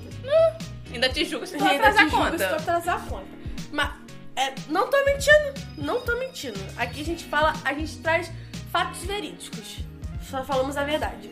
Ainda 0.92 1.08
te 1.08 1.24
julga 1.24 1.46
se 1.46 1.56
tu 1.56 1.64
Ainda 1.64 1.88
atrasar 1.88 2.04
a 2.04 2.08
julga 2.08 2.30
conta. 2.30 2.38
se 2.38 2.48
tu 2.48 2.54
atrasar 2.54 2.96
a 2.96 3.00
conta. 3.08 3.26
Mas, 3.72 3.90
é, 4.36 4.54
não 4.68 4.90
tô 4.90 5.04
mentindo. 5.04 5.54
Não 5.78 6.00
tô 6.00 6.16
mentindo. 6.18 6.58
Aqui 6.76 7.00
a 7.00 7.04
gente 7.04 7.24
fala, 7.24 7.54
a 7.64 7.72
gente 7.72 7.98
traz 7.98 8.30
fatos 8.70 9.02
verídicos. 9.04 9.78
Só 10.28 10.44
falamos 10.44 10.76
a 10.76 10.84
verdade. 10.84 11.30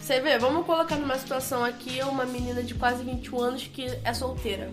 Você 0.00 0.20
vê, 0.20 0.38
vamos 0.38 0.66
colocar 0.66 0.96
numa 0.96 1.18
situação 1.18 1.64
aqui 1.64 2.00
uma 2.02 2.24
menina 2.24 2.62
de 2.62 2.74
quase 2.74 3.04
21 3.04 3.40
anos 3.40 3.66
que 3.72 3.86
é 4.04 4.12
solteira. 4.14 4.70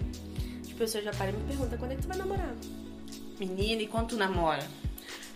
As 0.62 0.74
pessoas 0.74 1.04
já 1.04 1.12
param 1.12 1.32
e 1.32 1.36
me 1.36 1.44
perguntam 1.44 1.77
quando 1.77 1.92
é 1.92 1.96
que 1.96 2.01
tu 2.01 2.08
vai 2.08 2.18
namorar. 2.18 2.54
Menina, 3.39 3.82
e 3.84 3.88
quando 3.88 4.10
tu 4.10 4.16
namora? 4.16 4.66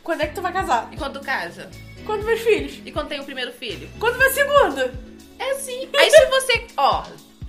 Quando 0.04 0.22
é 0.22 0.28
que 0.28 0.36
tu 0.36 0.42
vai 0.42 0.52
casar? 0.52 0.90
E 0.92 0.98
quando 0.98 1.20
tu 1.20 1.26
casa? 1.26 1.70
Quando 2.06 2.26
meus 2.26 2.42
filhos? 2.42 2.82
E 2.86 2.92
quando 2.92 3.08
tem 3.08 3.20
o 3.20 3.24
primeiro 3.24 3.52
filho? 3.52 3.88
Quando 4.00 4.18
vai 4.18 4.32
segundo? 4.32 4.92
É 5.38 5.52
assim. 5.52 5.90
Aí 5.98 6.10
se 6.10 6.26
você. 6.28 6.68
Ó, 6.78 7.06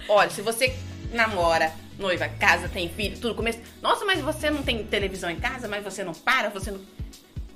olha, 0.08 0.30
se 0.30 0.42
você 0.42 0.74
namora, 1.12 1.72
noiva, 1.98 2.28
casa, 2.28 2.68
tem 2.68 2.88
filho, 2.88 3.18
tudo 3.18 3.34
começa. 3.34 3.60
Nossa, 3.80 4.04
mas 4.04 4.20
você 4.20 4.50
não 4.50 4.62
tem 4.62 4.84
televisão 4.84 5.30
em 5.30 5.40
casa, 5.40 5.68
mas 5.68 5.82
você 5.82 6.04
não 6.04 6.12
para, 6.12 6.50
você 6.50 6.70
não. 6.70 6.80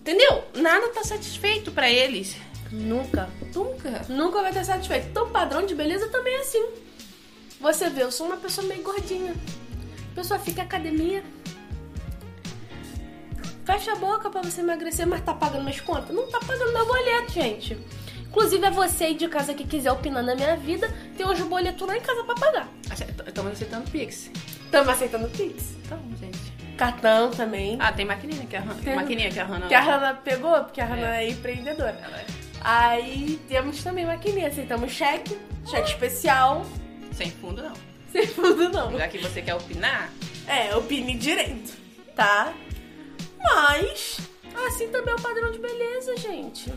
Entendeu? 0.00 0.44
Nada 0.54 0.88
tá 0.88 1.02
satisfeito 1.02 1.72
pra 1.72 1.90
eles. 1.90 2.36
Nunca. 2.70 3.28
Nunca. 3.54 4.06
Nunca 4.08 4.42
vai 4.42 4.52
ter 4.52 4.64
satisfeito. 4.64 5.08
Então, 5.08 5.30
padrão 5.30 5.64
de 5.66 5.74
beleza 5.74 6.08
também 6.08 6.34
é 6.34 6.40
assim. 6.40 6.64
Você 7.60 7.88
vê, 7.88 8.02
eu 8.02 8.12
sou 8.12 8.26
uma 8.26 8.36
pessoa 8.36 8.66
meio 8.66 8.82
gordinha. 8.82 9.34
A 10.12 10.14
pessoa 10.14 10.38
fica 10.38 10.62
em 10.62 10.64
academia. 10.64 11.22
Fecha 13.66 13.92
a 13.92 13.96
boca 13.96 14.30
pra 14.30 14.42
você 14.42 14.61
emagrecer, 14.61 15.06
mas 15.06 15.20
tá 15.23 15.35
pagando 15.35 15.64
minhas 15.64 15.80
contas? 15.80 16.14
Não 16.14 16.26
tá 16.28 16.38
pagando 16.40 16.73
meu 16.73 16.87
boleto, 16.87 17.32
gente. 17.32 17.76
Inclusive, 18.28 18.64
é 18.64 18.70
você 18.70 19.04
aí 19.04 19.14
de 19.14 19.26
casa 19.28 19.54
que 19.54 19.64
quiser 19.66 19.90
opinar 19.90 20.23
na 20.23 20.35
minha 20.35 20.56
vida, 20.56 20.88
tem 21.16 21.26
uns 21.26 21.40
boletos 21.40 21.87
lá 21.87 21.96
em 21.96 22.00
casa 22.00 22.23
pra 22.25 22.35
pagar. 22.35 22.68
Estamos 23.26 23.52
aceitando 23.52 23.90
Pix. 23.90 24.30
Estamos 24.64 24.88
aceitando 24.88 25.28
Pix. 25.30 25.75
Então, 25.85 25.99
gente. 26.20 26.38
Cartão 26.76 27.30
também. 27.30 27.76
Ah, 27.80 27.90
tem 27.92 28.04
maquininha 28.04 28.44
que 28.46 28.54
a 28.54 28.61
Hannah. 28.61 28.82
Tem- 28.82 28.94
Maquininha 28.94 29.30
que 29.30 29.40
a 29.40 29.44
Hannah. 29.44 29.66
Que 29.68 29.75
a 29.75 29.80
Hannah 29.80 30.14
pegou, 30.14 30.52
porque 30.64 30.80
a 30.80 30.85
Hannah 30.85 31.16
É. 31.23 31.25
é 31.25 31.30
empreendedora. 31.30 31.99
Ela 32.04 32.18
é 32.18 32.26
Aí 32.61 33.40
temos 33.49 33.82
também 33.82 34.04
maquininha, 34.04 34.49
aceitamos 34.49 34.90
cheque, 34.92 35.38
cheque 35.64 35.88
especial, 35.88 36.66
sem 37.12 37.30
fundo, 37.30 37.62
não. 37.62 37.73
sem 38.12 38.26
fundo 38.26 38.68
não. 38.70 38.96
Já 38.99 39.08
que 39.08 39.18
você 39.18 39.40
quer 39.40 39.54
opinar, 39.54 40.11
É, 40.46 40.75
opine 40.76 41.16
direito, 41.16 41.73
tá? 42.14 42.52
Mas, 43.38 44.19
assim 44.66 44.88
também 44.88 45.12
é 45.12 45.16
o 45.16 45.23
padrão 45.23 45.50
de 45.50 45.59
beleza, 45.59 46.16
gente. 46.16 46.73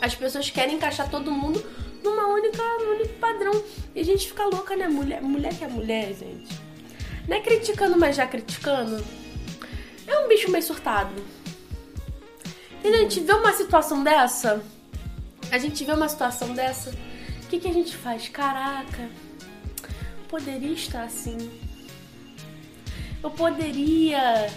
As 0.00 0.14
pessoas 0.14 0.50
querem 0.50 0.76
encaixar 0.76 1.10
todo 1.10 1.30
mundo 1.30 1.64
numa 2.02 2.26
única, 2.28 2.62
num 2.78 2.96
único 2.96 3.14
padrão. 3.14 3.64
E 3.94 4.00
a 4.00 4.04
gente 4.04 4.28
fica 4.28 4.44
louca, 4.44 4.76
né? 4.76 4.88
Mulher, 4.88 5.22
mulher 5.22 5.54
que 5.54 5.64
é 5.64 5.68
mulher, 5.68 6.14
gente. 6.14 6.54
Não 7.26 7.36
é 7.36 7.40
criticando, 7.40 7.98
mas 7.98 8.16
já 8.16 8.26
criticando. 8.26 9.04
É 10.06 10.18
um 10.18 10.28
bicho 10.28 10.50
meio 10.50 10.62
surtado. 10.62 11.14
E 12.84 12.88
a 12.88 12.98
gente 12.98 13.20
vê 13.20 13.32
uma 13.32 13.52
situação 13.52 14.04
dessa, 14.04 14.62
a 15.50 15.58
gente 15.58 15.84
vê 15.84 15.92
uma 15.92 16.08
situação 16.08 16.54
dessa, 16.54 16.90
o 16.90 17.46
que, 17.48 17.58
que 17.58 17.68
a 17.68 17.72
gente 17.72 17.96
faz? 17.96 18.28
Caraca, 18.28 19.08
poderia 20.28 20.72
estar 20.72 21.02
assim. 21.02 21.36
Eu 23.22 23.30
poderia 23.30 24.48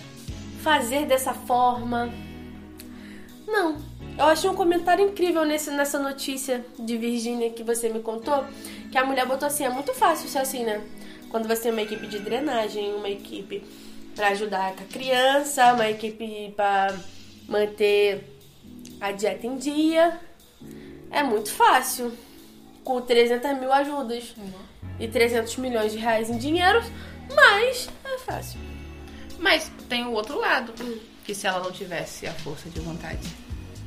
fazer 0.60 1.06
dessa 1.06 1.34
forma. 1.34 2.12
Não. 3.48 3.78
Eu 4.18 4.26
achei 4.26 4.50
um 4.50 4.56
comentário 4.56 5.08
incrível 5.08 5.46
nesse, 5.46 5.72
nessa 5.72 5.98
notícia 5.98 6.66
de 6.78 6.98
Virgínia 6.98 7.50
que 7.52 7.64
você 7.64 7.90
me 7.90 8.02
contou. 8.02 8.44
Que 8.92 8.98
a 8.98 9.06
mulher 9.06 9.26
botou 9.26 9.48
assim: 9.48 9.64
é 9.64 9.70
muito 9.70 9.94
fácil 9.94 10.28
ser 10.28 10.40
assim, 10.40 10.64
né? 10.64 10.82
Quando 11.30 11.48
você 11.48 11.64
tem 11.64 11.72
uma 11.72 11.82
equipe 11.82 12.08
de 12.08 12.20
drenagem, 12.20 12.94
uma 12.94 13.10
equipe 13.10 13.64
pra 14.16 14.30
ajudar 14.30 14.76
com 14.76 14.84
a 14.84 14.88
criança, 14.88 15.74
uma 15.74 15.90
equipe 15.90 16.54
pra 16.56 16.94
manter 17.48 18.24
a 19.00 19.12
dieta 19.12 19.48
em 19.48 19.56
dia. 19.56 20.20
É 21.10 21.24
muito 21.24 21.52
fácil. 21.52 22.12
Com 22.84 23.02
300 23.02 23.60
mil 23.60 23.72
ajudas 23.72 24.34
e 25.00 25.08
300 25.08 25.56
milhões 25.58 25.92
de 25.92 25.98
reais 25.98 26.30
em 26.30 26.38
dinheiro, 26.38 26.82
mas 27.36 27.88
é 28.04 28.18
fácil. 28.18 28.69
Mas 29.40 29.72
tem 29.88 30.06
o 30.06 30.12
outro 30.12 30.40
lado. 30.40 30.74
Que 31.24 31.34
se 31.34 31.48
ela 31.48 31.60
não 31.60 31.72
tivesse 31.72 32.28
a 32.28 32.34
força 32.34 32.70
de 32.70 32.80
vontade, 32.80 33.28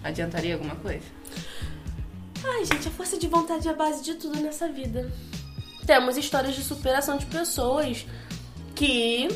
adiantaria 0.02 0.54
alguma 0.54 0.76
coisa? 0.76 1.04
Ai, 2.44 2.64
gente, 2.64 2.88
a 2.88 2.90
força 2.90 3.18
de 3.18 3.26
vontade 3.26 3.68
é 3.68 3.70
a 3.70 3.74
base 3.74 4.02
de 4.02 4.14
tudo 4.14 4.40
nessa 4.40 4.68
vida. 4.68 5.12
Temos 5.86 6.16
histórias 6.16 6.54
de 6.54 6.62
superação 6.62 7.16
de 7.16 7.26
pessoas 7.26 8.06
que 8.74 9.28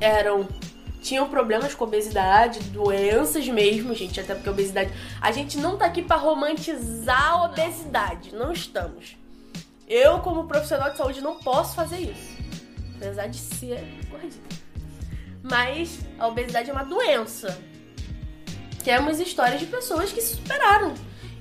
eram 0.00 0.46
tinham 1.06 1.28
problemas 1.28 1.72
com 1.72 1.84
obesidade, 1.84 2.58
doenças 2.70 3.46
mesmo, 3.48 3.94
gente, 3.94 4.20
até 4.20 4.34
porque 4.34 4.48
a 4.48 4.52
obesidade, 4.52 4.92
a 5.20 5.30
gente 5.30 5.56
não 5.56 5.76
tá 5.76 5.86
aqui 5.86 6.02
pra 6.02 6.16
romantizar 6.16 7.30
a 7.30 7.44
obesidade, 7.44 8.34
não 8.34 8.52
estamos. 8.52 9.16
Eu, 9.86 10.18
como 10.18 10.48
profissional 10.48 10.90
de 10.90 10.96
saúde, 10.96 11.20
não 11.20 11.38
posso 11.38 11.76
fazer 11.76 12.00
isso. 12.00 12.36
Apesar 12.96 13.28
de 13.28 13.38
ser 13.38 13.84
gordinha. 14.10 14.65
Mas 15.48 16.00
a 16.18 16.26
obesidade 16.26 16.70
é 16.70 16.72
uma 16.72 16.84
doença. 16.84 17.60
Temos 18.82 19.20
histórias 19.20 19.60
de 19.60 19.66
pessoas 19.66 20.12
que 20.12 20.20
se 20.20 20.36
superaram, 20.36 20.94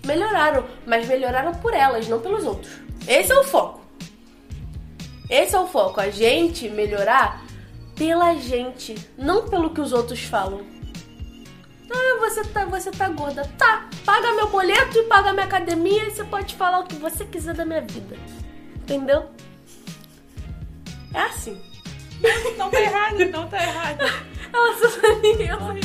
melhoraram, 0.05 0.65
mas 0.85 1.07
melhoraram 1.07 1.53
por 1.55 1.73
elas, 1.73 2.07
não 2.07 2.19
pelos 2.19 2.43
outros. 2.43 2.73
Esse 3.07 3.31
é 3.31 3.37
o 3.37 3.43
foco. 3.43 3.81
Esse 5.29 5.55
é 5.55 5.59
o 5.59 5.67
foco, 5.67 5.99
a 5.99 6.09
gente 6.09 6.69
melhorar 6.69 7.43
pela 7.95 8.35
gente, 8.35 8.95
não 9.17 9.47
pelo 9.47 9.71
que 9.71 9.81
os 9.81 9.91
outros 9.91 10.23
falam. 10.23 10.61
Ah, 11.91 12.19
você 12.19 12.43
tá, 12.45 12.65
você 12.65 12.91
tá 12.91 13.09
gorda. 13.09 13.43
Tá, 13.57 13.89
paga 14.05 14.33
meu 14.33 14.49
boleto 14.49 14.97
e 14.97 15.03
paga 15.03 15.33
minha 15.33 15.45
academia 15.45 16.05
e 16.05 16.11
você 16.11 16.23
pode 16.23 16.55
falar 16.55 16.79
o 16.79 16.85
que 16.85 16.95
você 16.95 17.25
quiser 17.25 17.55
da 17.55 17.65
minha 17.65 17.81
vida. 17.81 18.17
Entendeu? 18.75 19.29
É 21.13 21.21
assim. 21.21 21.74
Não 22.57 22.69
tá 22.69 22.81
errado, 22.81 23.25
não 23.31 23.47
tá 23.47 23.61
errado. 23.61 23.99
Ela 24.53 24.77
só 24.77 24.87
ela... 25.41 25.75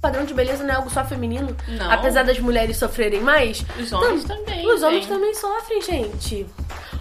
padrão 0.00 0.24
de 0.24 0.34
beleza 0.34 0.62
não 0.62 0.70
é 0.70 0.76
algo 0.76 0.90
só 0.90 1.04
feminino. 1.04 1.56
Não. 1.66 1.90
Apesar 1.90 2.24
das 2.24 2.38
mulheres 2.38 2.76
sofrerem 2.76 3.20
mais. 3.20 3.64
Os 3.80 3.90
homens 3.92 4.24
tam- 4.24 4.36
também, 4.36 4.66
Os 4.66 4.82
homens 4.82 5.06
tem. 5.06 5.14
também 5.16 5.34
sofrem, 5.34 5.80
gente. 5.80 6.46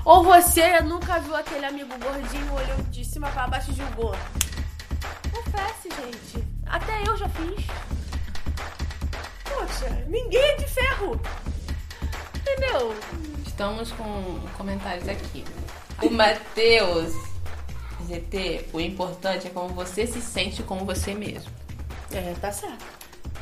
Ou 0.05 0.23
você 0.23 0.79
nunca 0.81 1.19
viu 1.19 1.35
aquele 1.35 1.65
amigo 1.65 1.93
gordinho 1.99 2.53
olhando 2.53 2.89
de 2.89 3.03
cima 3.03 3.27
pra 3.29 3.47
baixo 3.47 3.71
e 3.71 3.75
julgou. 3.75 4.15
Confesse, 5.31 5.89
gente. 5.89 6.47
Até 6.65 7.01
eu 7.05 7.17
já 7.17 7.27
fiz. 7.29 7.65
Ninguém 10.07 10.41
é 10.41 10.55
de 10.55 10.67
ferro. 10.67 11.19
Entendeu? 12.35 12.95
Estamos 13.45 13.91
com 13.91 14.39
comentários 14.57 15.07
aqui. 15.07 15.43
O 16.01 16.09
Matheus 16.09 17.13
GT, 18.07 18.69
o 18.73 18.79
importante 18.79 19.47
é 19.47 19.49
como 19.49 19.69
você 19.69 20.05
se 20.05 20.21
sente 20.21 20.61
com 20.63 20.85
você 20.85 21.13
mesmo. 21.13 21.51
É, 22.11 22.33
tá 22.39 22.51
certo. 22.51 22.85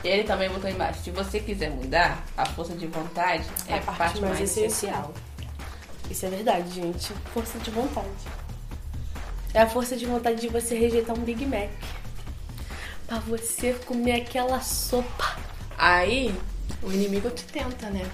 Ele 0.03 0.23
também 0.23 0.49
botou 0.49 0.69
embaixo. 0.69 1.03
Se 1.03 1.11
você 1.11 1.39
quiser 1.39 1.69
mudar, 1.69 2.23
a 2.35 2.45
força 2.45 2.73
de 2.73 2.87
vontade 2.87 3.45
é, 3.67 3.77
a 3.77 3.81
parte, 3.81 4.19
mais, 4.21 4.39
essencial. 4.39 5.13
Isso 6.09 6.25
é 6.25 6.29
verdade, 6.29 6.71
gente. 6.71 7.13
Força 7.33 7.59
de 7.59 7.69
vontade. 7.69 8.07
É 9.53 9.61
a 9.61 9.69
força 9.69 9.95
de 9.95 10.05
vontade 10.05 10.41
de 10.41 10.47
você 10.47 10.75
rejeitar 10.75 11.17
um 11.17 11.21
Big 11.21 11.45
Mac. 11.45 11.69
Pra 13.05 13.19
você 13.19 13.73
comer 13.85 14.21
aquela 14.21 14.59
sopa. 14.61 15.37
Aí, 15.83 16.31
o 16.83 16.91
inimigo 16.91 17.31
te 17.31 17.43
tenta, 17.45 17.89
né? 17.89 18.07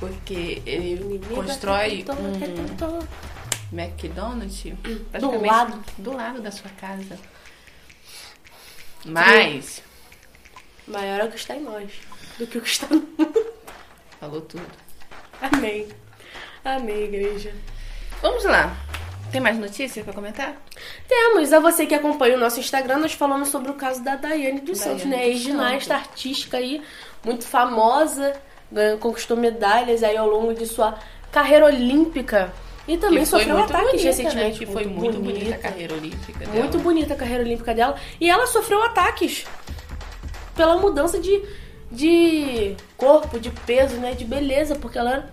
Porque 0.00 0.60
ele 0.66 1.20
constrói 1.32 2.02
tentou, 2.02 2.16
um 2.16 2.32
tentou. 2.40 3.08
McDonald's 3.72 4.64
Do 5.20 5.40
lado. 5.40 5.84
do 5.98 6.12
lado 6.12 6.42
da 6.42 6.50
sua 6.50 6.68
casa. 6.70 7.16
Mas, 9.04 9.84
Maior 10.84 11.20
é 11.20 11.24
o 11.24 11.30
que 11.30 11.36
está 11.36 11.54
em 11.54 11.62
nós 11.62 11.92
do 12.40 12.46
que 12.48 12.58
o 12.58 12.60
que 12.60 12.68
está 12.68 12.88
no 12.88 12.96
mundo. 13.16 13.52
falou 14.18 14.40
tudo. 14.40 14.66
Amém. 15.40 15.86
Amém, 16.64 17.04
igreja. 17.04 17.54
Vamos 18.20 18.42
lá. 18.42 18.76
Tem 19.32 19.40
mais 19.40 19.58
notícias 19.58 20.04
pra 20.04 20.12
comentar? 20.12 20.54
Temos, 21.08 21.52
a 21.54 21.58
você 21.58 21.86
que 21.86 21.94
acompanha 21.94 22.36
o 22.36 22.38
nosso 22.38 22.60
Instagram, 22.60 22.98
nós 22.98 23.14
falamos 23.14 23.48
sobre 23.48 23.70
o 23.70 23.74
caso 23.74 24.04
da 24.04 24.14
Daiane 24.14 24.60
dos 24.60 24.78
Daiane 24.78 25.00
Santos, 25.00 25.10
né? 25.10 25.26
Ex-ginasta 25.26 25.94
artística 25.94 26.58
aí, 26.58 26.82
muito 27.24 27.46
famosa, 27.46 28.34
conquistou 29.00 29.36
medalhas 29.36 30.02
aí 30.02 30.18
ao 30.18 30.28
longo 30.28 30.52
de 30.52 30.66
sua 30.66 30.98
carreira 31.32 31.64
olímpica. 31.64 32.52
E 32.86 32.98
também 32.98 33.24
sofreu 33.24 33.56
muito 33.56 33.70
ataques 33.70 33.90
bonita, 33.92 34.06
recentemente. 34.06 34.60
Né? 34.60 34.66
Que 34.66 34.66
foi 34.66 34.84
muito 34.84 35.18
bonita, 35.18 35.54
a 35.54 35.58
carreira 35.58 35.94
olímpica 35.94 36.38
dela. 36.40 36.52
Muito 36.52 36.78
bonita 36.78 37.14
a 37.14 37.16
carreira 37.16 37.42
olímpica 37.42 37.74
dela. 37.74 37.96
E 38.20 38.28
ela 38.28 38.46
sofreu 38.46 38.82
ataques 38.82 39.46
pela 40.54 40.76
mudança 40.76 41.18
de, 41.18 41.42
de 41.90 42.76
corpo, 42.96 43.38
de 43.40 43.50
peso, 43.50 43.96
né? 43.96 44.12
De 44.12 44.24
beleza, 44.24 44.74
porque 44.74 44.98
ela. 44.98 45.30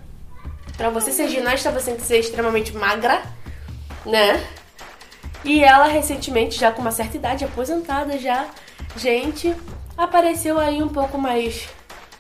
Pra 0.78 0.90
você 0.90 1.12
ser 1.12 1.28
ginasta, 1.28 1.72
você 1.72 1.92
tem 1.92 2.00
que 2.00 2.06
ser 2.06 2.20
extremamente 2.20 2.74
magra, 2.74 3.22
né? 4.06 4.46
E 5.44 5.64
ela 5.64 5.88
recentemente, 5.88 6.60
já 6.60 6.72
com 6.72 6.82
uma 6.82 6.92
certa 6.92 7.18
idade, 7.18 7.46
aposentada 7.46 8.18
já, 8.18 8.48
gente, 8.98 9.56
apareceu 9.98 10.60
aí 10.60 10.84
um 10.84 10.90
pouco 10.90 11.18
mais 11.18 11.68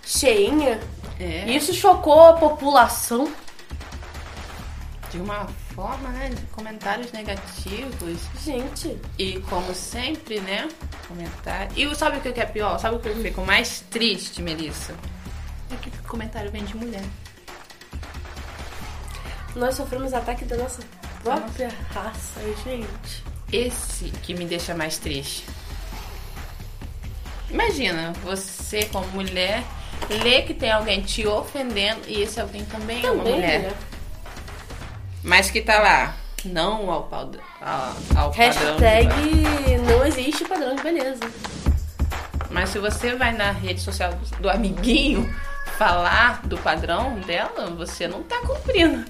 cheinha. 0.05 0.79
É. 1.19 1.49
Isso 1.49 1.73
chocou 1.73 2.27
a 2.27 2.33
população. 2.33 3.31
de 5.11 5.19
uma 5.19 5.47
forma, 5.73 6.09
né? 6.09 6.29
De 6.29 6.41
comentários 6.47 7.11
negativos. 7.11 8.19
Gente, 8.43 8.99
E 9.17 9.39
como 9.41 9.73
sempre, 9.73 10.39
né? 10.39 10.67
Comentário. 11.07 11.71
E 11.75 11.95
sabe 11.95 12.17
o 12.17 12.21
que 12.21 12.39
é 12.39 12.45
pior? 12.45 12.79
Sabe 12.79 12.95
o 12.95 12.99
que 12.99 13.09
eu 13.09 13.15
fico 13.15 13.41
mais 13.41 13.81
triste, 13.89 14.41
Melissa? 14.41 14.93
É 15.71 15.75
que 15.75 15.89
comentário 16.07 16.51
vem 16.51 16.63
de 16.63 16.75
mulher. 16.75 17.03
nós 19.55 19.75
sofremos 19.75 20.13
ataque 20.13 20.45
da 20.45 20.57
nossa 20.57 20.81
própria 21.23 21.69
raça, 21.93 22.39
gente. 22.63 23.23
Esse 23.51 24.05
que 24.23 24.33
me 24.33 24.45
deixa 24.45 24.75
mais 24.75 24.97
triste. 24.97 25.45
Imagina, 27.49 28.13
você 28.23 28.85
como 28.85 29.07
mulher, 29.07 29.63
lê 30.23 30.43
que 30.43 30.53
tem 30.53 30.71
alguém 30.71 31.01
te 31.01 31.25
ofendendo 31.25 32.01
e 32.07 32.21
esse 32.21 32.39
alguém 32.39 32.63
também, 32.65 33.03
é 33.05 33.09
uma 33.11 33.23
Também, 33.23 33.33
mulher. 33.35 33.59
né? 33.61 33.73
Mas 35.23 35.49
que 35.49 35.61
tá 35.61 35.79
lá, 35.79 36.15
não 36.45 36.91
ao, 36.91 37.03
pau- 37.03 37.31
ao, 37.59 38.23
ao 38.23 38.31
padrão. 38.31 38.77
Hashtag 38.77 39.09
de- 39.09 39.77
não 39.79 40.05
existe 40.05 40.45
padrão 40.45 40.75
de 40.75 40.83
beleza. 40.83 41.19
Mas 42.51 42.69
se 42.69 42.79
você 42.79 43.15
vai 43.15 43.33
na 43.33 43.51
rede 43.51 43.81
social 43.81 44.13
do 44.39 44.49
amiguinho 44.49 45.27
falar 45.77 46.41
do 46.45 46.57
padrão 46.57 47.15
dela, 47.21 47.67
você 47.71 48.07
não 48.07 48.21
tá 48.23 48.37
cumprindo 48.41 49.05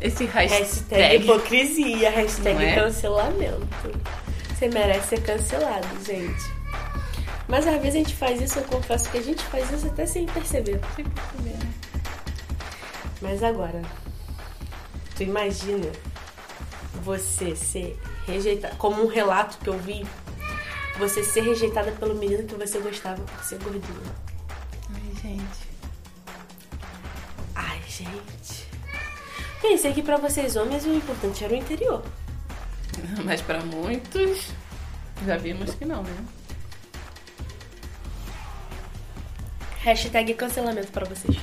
esse 0.00 0.24
hashtag. 0.24 0.64
Hashtag 0.64 1.24
hipocrisia, 1.24 2.10
hashtag 2.10 2.64
é? 2.64 2.74
cancelamento. 2.74 3.68
Você 4.54 4.68
merece 4.68 5.08
ser 5.08 5.22
cancelado, 5.22 5.86
gente. 6.04 6.58
Mas 7.46 7.66
às 7.66 7.80
vezes 7.80 7.94
a 7.94 7.98
gente 7.98 8.14
faz 8.14 8.40
isso, 8.40 8.58
eu 8.58 8.64
confesso 8.64 9.10
que 9.10 9.18
a 9.18 9.22
gente 9.22 9.42
faz 9.44 9.70
isso 9.70 9.86
até 9.86 10.04
sem 10.04 10.26
perceber. 10.26 10.80
Sem 10.94 11.04
perceber, 11.04 11.50
né? 11.50 11.72
Mas 13.20 13.42
agora, 13.42 13.82
tu 15.16 15.22
imagina 15.22 15.90
você 17.02 17.56
ser 17.56 17.98
rejeitada, 18.26 18.74
como 18.76 19.02
um 19.02 19.06
relato 19.06 19.58
que 19.58 19.68
eu 19.68 19.78
vi, 19.78 20.06
você 20.98 21.24
ser 21.24 21.42
rejeitada 21.42 21.90
pelo 21.92 22.14
menino 22.14 22.44
que 22.44 22.54
você 22.54 22.78
gostava 22.80 23.22
por 23.22 23.44
ser 23.44 23.58
gordinho. 23.58 24.02
Ai, 24.94 25.22
gente. 25.22 25.68
Ai, 27.54 27.80
gente. 27.88 28.67
Pensei 29.60 29.92
que 29.92 30.02
pra 30.02 30.16
vocês 30.16 30.56
homens 30.56 30.84
o 30.84 30.94
importante 30.94 31.44
era 31.44 31.52
o 31.52 31.56
interior. 31.56 32.02
Mas 33.24 33.40
pra 33.40 33.60
muitos, 33.60 34.50
já 35.26 35.36
vimos 35.36 35.74
que 35.74 35.84
não, 35.84 36.02
né? 36.02 36.24
Hashtag 39.80 40.34
cancelamento 40.34 40.92
pra 40.92 41.04
vocês. 41.06 41.36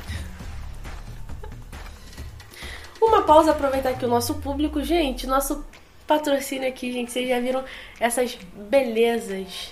Uma 3.02 3.24
pausa, 3.24 3.52
aproveitar 3.52 3.90
aqui 3.90 4.06
o 4.06 4.10
nosso 4.10 4.36
público. 4.36 4.84
Gente, 4.84 5.28
nosso 5.28 5.66
patrocínio 6.08 6.68
aqui, 6.68 6.92
gente. 6.92 7.12
Vocês 7.12 7.30
já 7.30 7.40
viram 7.40 7.64
essas 8.00 8.38
belezas 8.70 9.72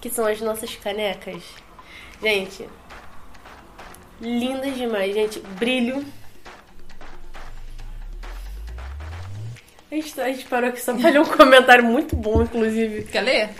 que 0.00 0.10
são 0.10 0.26
as 0.26 0.40
nossas 0.40 0.74
canecas? 0.76 1.42
Gente, 2.22 2.68
lindas 4.20 4.76
demais, 4.76 5.14
gente. 5.14 5.40
Brilho. 5.40 6.04
A 9.90 9.94
gente, 9.94 10.20
a 10.20 10.28
gente 10.28 10.44
parou 10.46 10.70
aqui 10.70 10.80
só 10.80 10.92
pra 10.94 11.10
ler 11.10 11.20
um 11.20 11.24
comentário 11.24 11.84
muito 11.84 12.16
bom, 12.16 12.42
inclusive. 12.42 13.04
Quer 13.04 13.20
ler? 13.20 13.50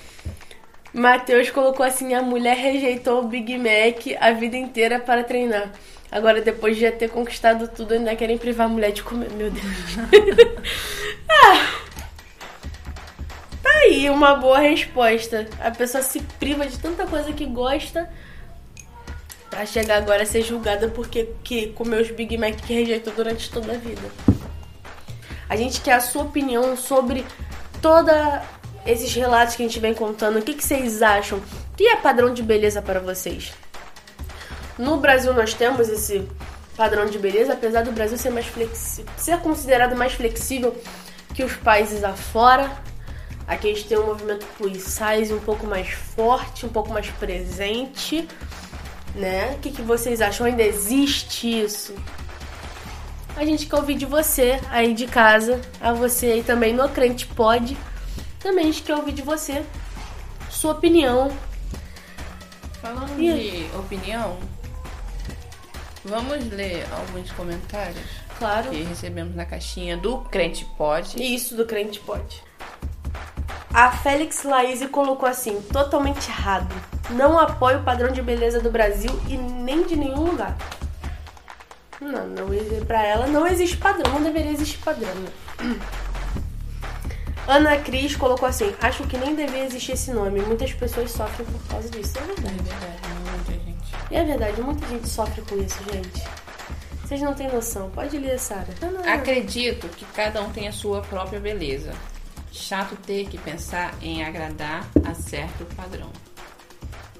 Matheus 0.92 1.50
colocou 1.50 1.87
assim: 1.87 2.14
a 2.14 2.23
mulher 2.23 2.56
rejeitou 2.56 3.21
o 3.21 3.28
Big 3.28 3.56
Mac 3.59 4.06
a 4.21 4.33
vida 4.33 4.56
inteira 4.56 4.99
para 4.99 5.23
treinar. 5.23 5.71
Agora, 6.11 6.40
depois 6.40 6.76
de 6.76 6.83
já 6.83 6.92
ter 6.92 7.11
conquistado 7.11 7.68
tudo, 7.68 7.95
ainda 7.95 8.16
querem 8.16 8.38
privar 8.38 8.66
a 8.66 8.68
mulher 8.68 8.90
de 8.90 9.02
comer. 9.02 9.30
Meu 9.30 9.50
Deus. 9.50 9.64
ah, 11.30 11.71
tá 13.62 13.71
aí 13.85 14.11
uma 14.11 14.35
boa 14.35 14.58
resposta. 14.58 15.47
A 15.60 15.71
pessoa 15.71 16.02
se 16.02 16.21
priva 16.41 16.67
de 16.67 16.78
tanta 16.78 17.06
coisa 17.06 17.32
que 17.32 17.45
gosta 17.45 18.10
pra 19.49 19.65
chegar 19.65 19.99
agora 19.99 20.25
a 20.25 20.26
ser 20.26 20.43
julgada 20.43 20.89
porque 20.89 21.28
que 21.45 21.69
comeu 21.69 22.00
os 22.00 22.10
Big 22.10 22.36
Mac 22.36 22.56
que 22.56 22.75
rejeitou 22.75 23.12
durante 23.12 23.50
toda 23.50 23.75
a 23.75 23.76
vida. 23.76 24.36
A 25.49 25.56
gente 25.56 25.80
quer 25.80 25.95
a 25.95 26.00
sua 26.00 26.23
opinião 26.23 26.76
sobre 26.76 27.25
toda 27.80 28.43
esses 28.85 29.13
relatos 29.15 29.56
que 29.56 29.63
a 29.63 29.67
gente 29.67 29.80
vem 29.80 29.95
contando. 29.95 30.39
O 30.39 30.43
que, 30.43 30.54
que 30.54 30.65
vocês 30.65 31.02
acham? 31.02 31.39
O 31.39 31.76
que 31.76 31.87
é 31.87 31.97
padrão 31.97 32.32
de 32.32 32.43
beleza 32.43 32.80
para 32.80 33.00
vocês? 33.00 33.52
No 34.78 34.99
Brasil 34.99 35.32
nós 35.32 35.54
temos 35.54 35.89
esse 35.89 36.28
padrão 36.76 37.06
de 37.06 37.19
beleza, 37.19 37.54
apesar 37.54 37.82
do 37.82 37.93
Brasil 37.93 38.19
ser 38.19 38.30
mais 38.30 38.47
flexível, 38.47 39.11
ser 39.17 39.39
considerado 39.39 39.97
mais 39.97 40.13
flexível 40.13 40.76
que 41.35 41.43
os 41.43 41.54
países 41.54 42.04
afora. 42.04 42.71
Aqui 43.47 43.71
a 43.71 43.75
gente 43.75 43.89
tem 43.89 43.99
um 43.99 44.06
movimento 44.06 44.45
plus 44.59 44.82
size 44.82 45.32
um 45.32 45.41
pouco 45.41 45.67
mais 45.67 45.91
forte, 45.91 46.67
um 46.67 46.69
pouco 46.69 46.93
mais 46.93 47.09
presente, 47.11 48.28
né? 49.15 49.54
O 49.54 49.59
que, 49.61 49.71
que 49.71 49.82
vocês 49.82 50.21
acham? 50.21 50.47
Ainda 50.47 50.63
existe 50.63 51.63
isso? 51.63 51.95
A 53.37 53.45
gente 53.45 53.67
quer 53.67 53.77
ouvir 53.77 53.95
de 53.97 54.07
você 54.07 54.59
aí 54.71 54.95
de 54.95 55.07
casa, 55.07 55.61
a 55.81 55.93
você 55.93 56.27
aí 56.27 56.43
também 56.43 56.73
no 56.73 56.89
Crente 56.89 57.27
Pode. 57.27 57.77
Também 58.41 58.65
a 58.65 58.67
gente 58.69 58.83
quer 58.83 58.95
ouvir 58.97 59.13
de 59.13 59.23
você 59.23 59.63
sua 60.51 60.73
opinião. 60.73 61.31
Falando 62.81 63.21
E- 63.21 63.69
de 63.69 63.77
opinião, 63.77 64.39
vamos 66.05 66.51
ler 66.51 66.87
alguns 66.93 67.31
comentários 67.33 67.99
Claro. 68.39 68.71
que 68.71 68.83
recebemos 68.83 69.35
na 69.35 69.45
caixinha 69.45 69.97
do 69.97 70.19
Crente 70.19 70.65
Pode. 70.79 71.23
Isso 71.23 71.57
do 71.57 71.67
Crente 71.67 72.01
Pode. 72.01 72.43
A 73.75 73.91
Félix 73.91 74.45
Laís 74.45 74.87
colocou 74.91 75.29
assim, 75.29 75.61
totalmente 75.73 76.29
errado. 76.31 76.75
Não 77.11 77.39
apoio 77.39 77.81
o 77.81 77.83
padrão 77.85 78.11
de 78.11 78.23
beleza 78.23 78.61
do 78.61 78.71
Brasil 78.71 79.11
e 79.29 79.37
nem 79.37 79.83
de 79.85 79.95
nenhum 79.97 80.25
lugar. 80.31 80.57
Não, 82.00 82.26
não 82.26 82.85
pra 82.87 83.02
ela 83.04 83.26
não 83.26 83.47
existe 83.47 83.76
padrão, 83.76 84.13
não 84.15 84.23
deveria 84.23 84.52
existir 84.52 84.78
padrão. 84.78 85.13
Ana 87.49 87.76
Cris 87.78 88.17
colocou 88.17 88.49
assim, 88.49 88.75
acho 88.80 89.04
que 89.04 89.17
nem 89.17 89.35
deveria 89.35 89.65
existir 89.65 89.93
esse 89.93 90.13
nome. 90.13 90.41
Muitas 90.43 90.73
pessoas 90.73 91.11
sofrem 91.13 91.47
por 91.47 91.61
causa 91.69 91.89
disso. 91.89 92.19
É 92.19 92.23
É 92.23 92.25
verdade. 92.26 92.56
verdade, 92.56 93.09
muita 93.30 93.52
gente. 93.52 93.95
E 94.11 94.17
é 94.17 94.25
verdade, 94.25 94.61
muita 94.61 94.87
gente 94.89 95.09
sofre 95.09 95.43
com 95.43 95.56
isso, 95.63 95.78
gente. 95.93 96.23
Vocês 97.04 97.21
não 97.23 97.35
têm 97.35 97.47
noção. 97.47 97.89
Pode 97.91 98.19
ler, 98.19 98.37
Sara. 98.41 98.67
Acredito 99.15 99.87
que 99.91 100.04
cada 100.06 100.43
um 100.43 100.50
tem 100.50 100.67
a 100.67 100.73
sua 100.73 101.02
própria 101.02 101.39
beleza. 101.39 101.93
Chato 102.50 102.97
ter 102.97 103.28
que 103.28 103.39
pensar 103.39 103.95
em 104.02 104.25
agradar 104.25 104.85
a 105.04 105.15
certo 105.15 105.65
padrão. 105.76 106.11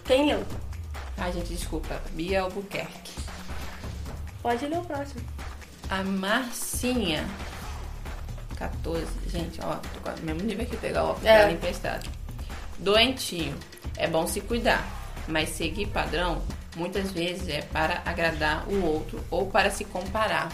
Quem 0.05 0.27
leu? 0.27 0.45
Ai, 1.17 1.33
gente, 1.33 1.55
desculpa. 1.55 2.03
Bia 2.11 2.43
Albuquerque. 2.43 3.13
Pode 4.47 4.65
ler 4.65 4.79
o 4.79 4.83
próximo. 4.85 5.21
A 5.91 6.05
Marcinha. 6.05 7.27
14. 8.57 9.05
Gente, 9.27 9.59
ó, 9.61 9.75
tô 9.75 10.01
com 10.01 10.21
o 10.21 10.23
mesmo 10.23 10.43
nível 10.43 10.65
aqui, 10.65 10.77
pegar 10.77 11.03
o 11.03 11.09
óculos 11.09 11.27
É. 11.27 11.51
emprestado. 11.51 12.09
Doentinho. 12.79 13.59
É 13.97 14.07
bom 14.07 14.25
se 14.25 14.41
cuidar, 14.41 14.87
mas 15.27 15.49
seguir 15.49 15.87
padrão 15.87 16.41
muitas 16.77 17.11
vezes 17.11 17.49
é 17.49 17.63
para 17.63 18.03
agradar 18.07 18.69
o 18.69 18.85
outro 18.85 19.21
ou 19.33 19.47
para 19.47 19.69
se 19.69 19.85
comparar. 19.85 20.53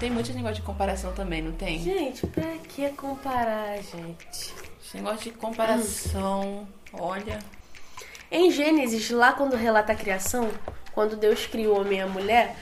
Tem 0.00 0.10
muito 0.10 0.32
negócio 0.32 0.56
de 0.56 0.62
comparação 0.62 1.12
também, 1.12 1.40
não 1.40 1.52
tem? 1.52 1.80
Gente, 1.80 2.26
pra 2.26 2.50
que 2.68 2.88
comparar, 2.88 3.76
gente? 3.76 4.52
Esse 4.84 4.96
negócio 4.96 5.30
de 5.30 5.38
comparação, 5.38 6.66
olha. 6.92 7.38
Em 8.28 8.50
Gênesis, 8.50 9.08
lá 9.10 9.32
quando 9.34 9.54
relata 9.54 9.92
a 9.92 9.94
criação, 9.94 10.50
quando 10.94 11.16
Deus 11.16 11.46
cria 11.46 11.70
o 11.70 11.80
homem 11.80 11.98
e 11.98 12.02
a 12.02 12.06
mulher, 12.06 12.56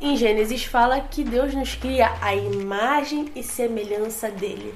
em 0.00 0.16
Gênesis 0.16 0.64
fala 0.64 1.00
que 1.00 1.24
Deus 1.24 1.54
nos 1.54 1.74
cria 1.74 2.12
a 2.20 2.34
imagem 2.34 3.30
e 3.34 3.42
semelhança 3.42 4.30
dele. 4.30 4.74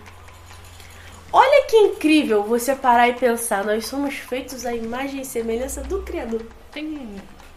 Olha 1.33 1.67
que 1.67 1.77
incrível 1.77 2.43
você 2.45 2.75
parar 2.75 3.09
e 3.09 3.15
pensar, 3.15 3.65
nós 3.65 3.87
somos 3.87 4.15
feitos 4.15 4.65
à 4.65 4.75
imagem 4.75 5.21
e 5.21 5.25
semelhança 5.25 5.83
do 5.83 6.03
Criador. 6.03 6.43
Tem, 6.73 7.09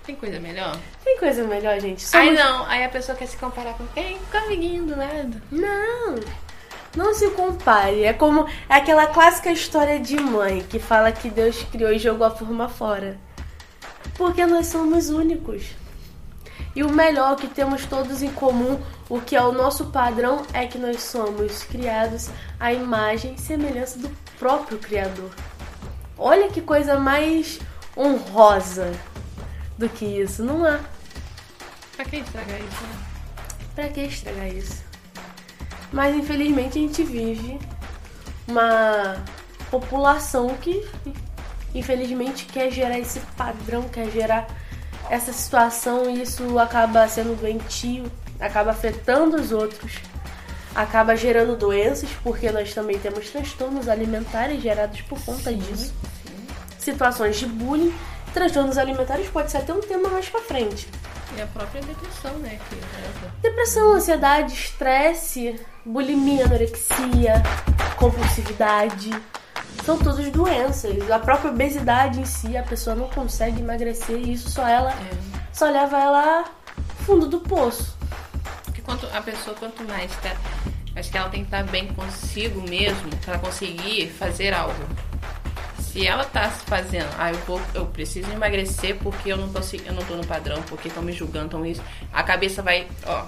tem 0.06 0.16
coisa 0.16 0.40
melhor? 0.40 0.78
Tem 1.04 1.18
coisa 1.18 1.44
melhor, 1.44 1.80
gente? 1.80 2.02
Somos- 2.04 2.34
não, 2.38 2.66
aí 2.66 2.84
a 2.84 2.90
pessoa 2.90 3.18
quer 3.18 3.28
se 3.28 3.38
comparar 3.38 3.74
com 3.76 3.86
quem? 3.88 4.18
Com 4.32 4.38
o 4.38 4.42
amiguinho 4.44 4.86
do 4.86 4.98
lado. 4.98 5.42
Não, 5.52 6.16
não 6.96 7.14
se 7.14 7.30
compare. 7.32 8.04
É 8.04 8.12
como 8.14 8.48
é 8.68 8.76
aquela 8.76 9.08
clássica 9.08 9.52
história 9.52 10.00
de 10.00 10.18
mãe 10.20 10.62
que 10.70 10.80
fala 10.80 11.12
que 11.12 11.30
Deus 11.30 11.64
criou 11.72 11.92
e 11.92 12.00
jogou 12.00 12.26
a 12.28 12.32
forma 12.32 12.68
fora. 12.68 13.18
Porque 14.20 14.46
nós 14.46 14.68
somos 14.68 15.10
únicos. 15.10 15.64
E 16.76 16.84
o 16.84 16.92
melhor 16.92 17.38
que 17.38 17.48
temos 17.48 17.86
todos 17.86 18.22
em 18.22 18.30
comum, 18.30 18.78
o 19.08 19.22
que 19.22 19.34
é 19.34 19.42
o 19.42 19.54
nosso 19.54 19.86
padrão, 19.86 20.46
é 20.52 20.68
que 20.68 20.78
nós 20.78 21.02
somos 21.04 21.64
criados 21.64 22.30
à 22.60 22.74
imagem 22.74 23.36
e 23.36 23.40
semelhança 23.40 23.98
do 23.98 24.10
próprio 24.38 24.78
Criador. 24.78 25.32
Olha 26.18 26.50
que 26.50 26.60
coisa 26.60 27.00
mais 27.00 27.62
honrosa 27.96 28.92
do 29.78 29.88
que 29.88 30.04
isso, 30.04 30.44
não 30.44 30.66
há. 30.66 30.82
Pra 31.96 32.04
que 32.04 32.18
estragar 32.18 32.60
isso, 32.60 32.84
né? 32.84 33.00
Pra 33.74 33.88
que 33.88 34.02
estragar 34.02 34.48
isso? 34.50 34.84
Mas 35.94 36.14
infelizmente 36.14 36.78
a 36.78 36.82
gente 36.82 37.04
vive 37.04 37.58
uma 38.46 39.24
população 39.72 40.50
que 40.58 40.86
infelizmente 41.74 42.46
quer 42.46 42.72
gerar 42.72 42.98
esse 43.00 43.20
padrão, 43.38 43.84
quer 43.90 44.10
gerar 44.10 44.48
essa 45.10 45.34
situação 45.34 46.10
e 46.10 46.22
isso 46.22 46.60
acaba 46.60 47.08
sendo 47.08 47.40
doentio, 47.40 48.12
acaba 48.40 48.72
afetando 48.72 49.38
os 49.38 49.52
outros, 49.52 50.00
acaba 50.76 51.16
gerando 51.16 51.56
doenças, 51.56 52.10
porque 52.24 52.52
nós 52.52 52.74
também 52.74 53.00
temos 53.00 53.30
transtornos 53.30 53.88
alimentares 53.88 54.62
gerados 54.62 55.02
por 55.02 55.20
conta 55.24 55.54
disso. 55.54 55.94
Situações 56.78 57.38
de 57.38 57.46
bullying, 57.46 57.94
transtornos 58.34 58.78
alimentares 58.78 59.28
pode 59.28 59.52
ser 59.52 59.58
até 59.58 59.74
um 59.74 59.82
tema 59.82 60.10
mais 60.10 60.30
pra 60.30 60.42
frente. 60.42 60.88
E 61.36 61.42
a 61.42 61.48
própria 61.48 61.82
depressão, 61.82 62.34
né? 62.40 62.60
Que. 62.70 63.42
Depressão, 63.42 63.94
ansiedade, 63.94 64.54
estresse, 64.54 65.60
bulimia, 65.86 66.46
anorexia, 66.46 67.42
compulsividade. 67.98 69.12
São 69.86 69.98
todas 69.98 70.30
doenças. 70.32 71.10
A 71.10 71.20
própria 71.20 71.52
obesidade 71.52 72.20
em 72.20 72.26
si, 72.26 72.56
a 72.58 72.64
pessoa 72.64 72.96
não 72.96 73.08
consegue 73.10 73.62
emagrecer 73.62 74.18
e 74.18 74.34
isso 74.34 74.50
só 74.50 74.68
ela 74.68 74.92
É. 74.92 75.10
só 75.52 75.70
leva 75.70 75.98
ela 76.00 76.46
fundo 77.06 77.28
do 77.28 77.40
poço. 77.40 77.98
Porque 78.66 78.82
quanto, 78.82 79.08
a 79.14 79.22
pessoa, 79.22 79.56
quanto 79.58 79.84
mais 79.84 80.12
tá. 80.18 80.36
Acho 80.96 81.10
que 81.12 81.18
ela 81.18 81.30
tem 81.30 81.42
que 81.42 81.48
estar 81.48 81.64
bem 81.64 81.88
consigo 81.94 82.62
mesmo 82.68 83.10
pra 83.24 83.34
ela 83.36 83.42
conseguir 83.44 84.10
fazer 84.12 84.54
algo. 84.54 84.76
Se 85.80 86.06
ela 86.06 86.24
tá 86.26 86.50
se 86.52 86.64
fazendo, 86.66 87.08
ah, 87.18 87.32
eu, 87.32 87.38
vou, 87.48 87.60
eu 87.74 87.86
preciso 87.88 88.30
emagrecer 88.32 88.98
porque 88.98 89.32
eu 89.32 89.38
não 89.38 89.50
tô, 89.50 89.60
eu 89.86 89.94
não 89.94 90.04
tô 90.04 90.16
no 90.16 90.26
padrão, 90.26 90.62
porque 90.64 90.88
estão 90.88 91.02
me 91.02 91.12
julgando, 91.12 91.46
estão 91.46 91.66
isso. 91.66 91.82
A 92.14 92.22
cabeça 92.22 92.62
vai, 92.62 92.88
ó. 93.08 93.26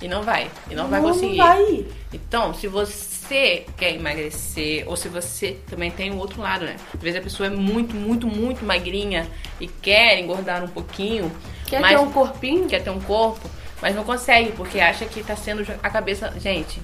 E 0.00 0.08
não 0.08 0.22
vai. 0.22 0.50
E 0.70 0.74
não, 0.74 0.88
vai 0.88 1.00
conseguir. 1.00 1.36
Não 1.36 1.46
vai. 1.46 1.86
Então, 2.12 2.54
se 2.54 2.66
você 2.66 3.66
quer 3.76 3.94
emagrecer, 3.94 4.88
ou 4.88 4.96
se 4.96 5.08
você 5.08 5.58
também 5.68 5.90
tem 5.90 6.10
o 6.10 6.16
outro 6.16 6.40
lado, 6.40 6.64
né? 6.64 6.76
Às 6.94 7.00
vezes 7.00 7.20
a 7.20 7.22
pessoa 7.22 7.46
é 7.48 7.50
muito, 7.50 7.94
muito, 7.94 8.26
muito 8.26 8.64
magrinha 8.64 9.28
e 9.60 9.68
quer 9.68 10.18
engordar 10.18 10.64
um 10.64 10.68
pouquinho. 10.68 11.30
Quer 11.66 11.80
mas 11.80 11.90
ter 11.90 11.98
um 11.98 12.10
corpinho? 12.10 12.66
quer 12.66 12.82
ter 12.82 12.90
um 12.90 13.00
corpo, 13.00 13.48
mas 13.80 13.94
não 13.94 14.04
consegue, 14.04 14.52
porque 14.52 14.80
acha 14.80 15.04
que 15.04 15.22
tá 15.22 15.36
sendo 15.36 15.64
a 15.82 15.90
cabeça. 15.90 16.32
Gente, 16.40 16.80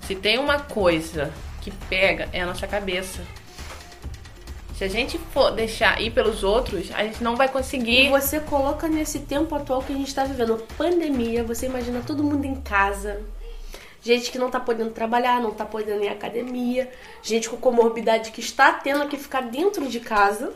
se 0.00 0.14
tem 0.14 0.38
uma 0.38 0.58
coisa 0.58 1.32
que 1.62 1.70
pega, 1.88 2.28
é 2.32 2.42
a 2.42 2.46
nossa 2.46 2.66
cabeça. 2.66 3.22
Se 4.78 4.84
a 4.84 4.88
gente 4.88 5.18
for 5.18 5.50
deixar 5.50 6.00
ir 6.00 6.12
pelos 6.12 6.44
outros, 6.44 6.92
a 6.94 7.02
gente 7.02 7.20
não 7.22 7.34
vai 7.34 7.48
E 7.48 7.50
conseguir. 7.50 8.08
você 8.10 8.38
coloca 8.38 8.86
nesse 8.86 9.18
tempo 9.18 9.52
atual 9.56 9.82
que 9.82 9.92
a 9.92 9.96
gente 9.96 10.14
tá 10.14 10.22
vivendo, 10.24 10.56
pandemia, 10.76 11.42
você 11.42 11.66
imagina 11.66 12.00
todo 12.06 12.22
mundo 12.22 12.44
em 12.44 12.54
casa. 12.54 13.20
Gente 14.00 14.30
que 14.30 14.38
não 14.38 14.48
tá 14.48 14.60
podendo 14.60 14.90
trabalhar, 14.92 15.42
não 15.42 15.50
tá 15.50 15.64
podendo 15.64 16.04
ir 16.04 16.08
à 16.08 16.12
academia, 16.12 16.88
gente 17.20 17.48
com 17.50 17.56
comorbidade 17.56 18.30
que 18.30 18.38
está 18.40 18.72
tendo 18.72 19.08
que 19.08 19.16
ficar 19.16 19.40
dentro 19.42 19.88
de 19.88 19.98
casa. 19.98 20.52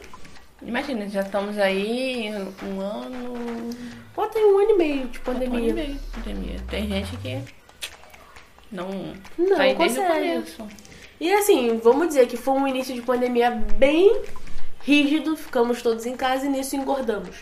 Imagina, 0.65 1.09
já 1.09 1.23
estamos 1.23 1.59
aí 1.59 2.31
um 2.63 2.81
ano. 2.81 3.71
Bota 4.15 4.39
aí 4.39 4.45
um 4.45 4.57
ano 4.61 4.71
e 4.71 4.79
meio 4.79 5.09
de 5.09 5.19
Um 5.19 5.23
pandemia. 5.23 5.59
ano 5.59 5.69
e 5.69 5.73
meio 5.73 5.95
de 5.95 6.01
pandemia. 6.15 6.57
Tem 6.71 6.87
gente 6.87 7.17
que 7.17 7.41
não, 8.71 9.15
Não 9.37 9.57
tá 9.57 9.63
aí 9.65 9.75
desde 9.75 9.99
o 9.99 10.07
começo. 10.07 10.69
E 11.23 11.33
assim, 11.33 11.79
vamos 11.79 12.09
dizer 12.09 12.27
que 12.27 12.37
foi 12.37 12.53
um 12.55 12.67
início 12.67 12.93
de 12.93 13.01
pandemia 13.01 13.49
bem 13.53 14.23
rígido, 14.81 15.37
ficamos 15.37 15.81
todos 15.81 16.05
em 16.05 16.17
casa 16.17 16.47
e 16.47 16.49
nisso 16.49 16.75
engordamos. 16.75 17.37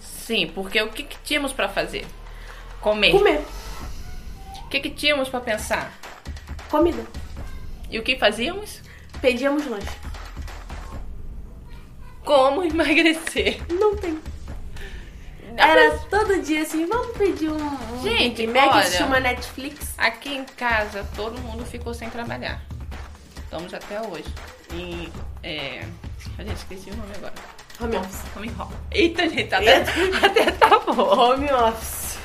Sim, 0.00 0.52
porque 0.54 0.80
o 0.80 0.88
que, 0.90 1.02
que 1.02 1.18
tínhamos 1.24 1.52
pra 1.52 1.68
fazer? 1.68 2.06
Comer. 2.80 3.10
Comer, 3.10 3.42
O 4.64 4.68
que, 4.68 4.78
que 4.78 4.90
tínhamos 4.90 5.28
pra 5.28 5.40
pensar? 5.40 5.92
comida. 6.70 7.04
E 7.90 7.98
o 7.98 8.04
que 8.04 8.16
fazíamos? 8.16 8.80
Pedíamos 9.20 9.66
lanche. 9.66 9.88
Como 12.24 12.62
emagrecer. 12.62 13.60
Não 13.68 13.96
tem. 13.96 14.16
Era 15.56 15.98
todo 16.08 16.40
dia 16.40 16.62
assim, 16.62 16.86
vamos 16.86 17.16
pedir 17.16 17.48
um, 17.50 17.56
um 17.56 18.00
Gente, 18.00 18.46
Big 18.46 18.52
Mac, 18.52 18.74
olha. 18.76 19.06
uma 19.06 19.18
Netflix. 19.18 19.92
Aqui 19.98 20.36
em 20.36 20.44
casa, 20.44 21.04
todo 21.16 21.40
mundo 21.40 21.66
ficou 21.66 21.92
sem 21.92 22.08
trabalhar. 22.08 22.62
Estamos 23.54 23.72
até 23.72 24.00
hoje. 24.02 24.24
E, 24.72 25.08
é... 25.44 25.86
A 26.36 26.42
gente 26.42 26.56
esqueci 26.56 26.90
o 26.90 26.96
nome 26.96 27.12
agora. 27.14 27.34
Home 27.80 27.96
office. 27.98 28.22
Home 28.36 28.48
office. 28.58 28.76
Eita, 28.90 29.28
gente, 29.28 29.54
até, 29.54 29.76
até 30.26 30.50
tá 30.50 30.80
bom. 30.80 31.02
Home 31.02 31.52
office. 31.52 32.18